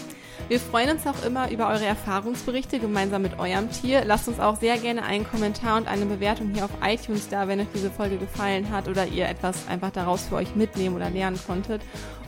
Wir 0.49 0.61
freuen 0.61 0.91
uns 0.91 1.07
auch 1.07 1.27
immer 1.27 1.51
über 1.51 1.69
eure 1.69 1.85
Erfahrungsberichte 1.85 2.79
gemeinsam 2.79 3.23
mit 3.23 3.39
eurem 3.39 3.71
Tier. 3.71 4.05
Lasst 4.07 4.29
uns 4.29 4.41
auch 4.41 4.59
sehr 4.59 4.79
gerne 4.79 5.03
einen 5.03 5.29
Kommentar 5.29 5.77
und 5.77 5.89
eine 5.89 6.07
Bewertung 6.07 6.51
hier 6.55 6.65
auf 6.65 6.71
iTunes 6.83 7.29
da, 7.29 7.49
wenn 7.49 7.61
euch 7.61 7.67
diese 7.75 7.91
Folge 7.91 8.17
gefallen 8.17 8.71
hat 8.71 8.89
oder 8.89 9.07
ihr 9.07 9.29
etwas 9.29 9.69
einfach 9.69 9.91
daraus 9.91 10.23
für 10.23 10.37
euch 10.37 10.55
mitnehmen 10.55 10.97
oder 10.97 11.11
lernen 11.11 11.39
konntet. 11.47 11.83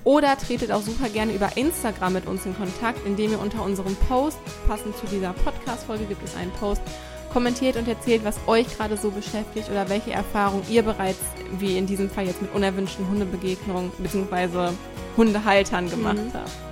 Oder 0.05 0.37
tretet 0.37 0.73
auch 0.73 0.83
super 0.83 1.09
gerne 1.09 1.33
über 1.33 1.57
Instagram 1.57 2.15
mit 2.15 2.27
uns 2.27 2.45
in 2.47 2.57
Kontakt, 2.57 3.07
indem 3.07 3.33
ihr 3.33 3.41
unter 3.41 3.63
unserem 3.63 3.95
Post, 3.97 4.39
passend 4.67 4.97
zu 4.97 5.07
dieser 5.07 5.33
Podcast-Folge 5.33 6.05
gibt 6.05 6.25
es 6.25 6.37
einen 6.37 6.51
Post, 6.53 6.83
kommentiert 7.33 7.77
und 7.77 7.87
erzählt, 7.87 8.25
was 8.25 8.37
euch 8.47 8.67
gerade 8.77 8.97
so 8.97 9.11
beschäftigt 9.11 9.71
oder 9.71 9.89
welche 9.89 10.13
Erfahrungen 10.13 10.65
ihr 10.69 10.83
bereits, 10.83 11.21
wie 11.59 11.79
in 11.79 11.87
diesem 11.87 12.11
Fall 12.11 12.27
jetzt 12.27 12.43
mit 12.43 12.53
unerwünschten 12.55 13.09
Hundebegegnungen 13.09 13.93
bzw. 13.99 14.73
Hundehaltern 15.17 15.89
gemacht 15.89 16.17
mhm. 16.17 16.33
habt. 16.35 16.70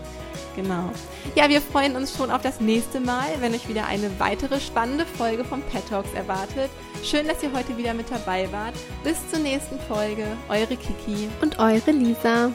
Genau. 0.58 0.90
Ja, 1.36 1.48
wir 1.48 1.60
freuen 1.60 1.94
uns 1.94 2.16
schon 2.16 2.32
auf 2.32 2.42
das 2.42 2.60
nächste 2.60 2.98
Mal, 2.98 3.28
wenn 3.38 3.54
euch 3.54 3.68
wieder 3.68 3.86
eine 3.86 4.18
weitere 4.18 4.58
spannende 4.58 5.06
Folge 5.06 5.44
von 5.44 5.62
Pet 5.62 5.88
Talks 5.88 6.12
erwartet. 6.14 6.68
Schön, 7.04 7.28
dass 7.28 7.44
ihr 7.44 7.52
heute 7.52 7.76
wieder 7.76 7.94
mit 7.94 8.10
dabei 8.10 8.50
wart. 8.50 8.74
Bis 9.04 9.16
zur 9.30 9.38
nächsten 9.38 9.78
Folge. 9.78 10.26
Eure 10.48 10.76
Kiki 10.76 11.28
und 11.42 11.60
eure 11.60 11.92
Lisa. 11.92 12.50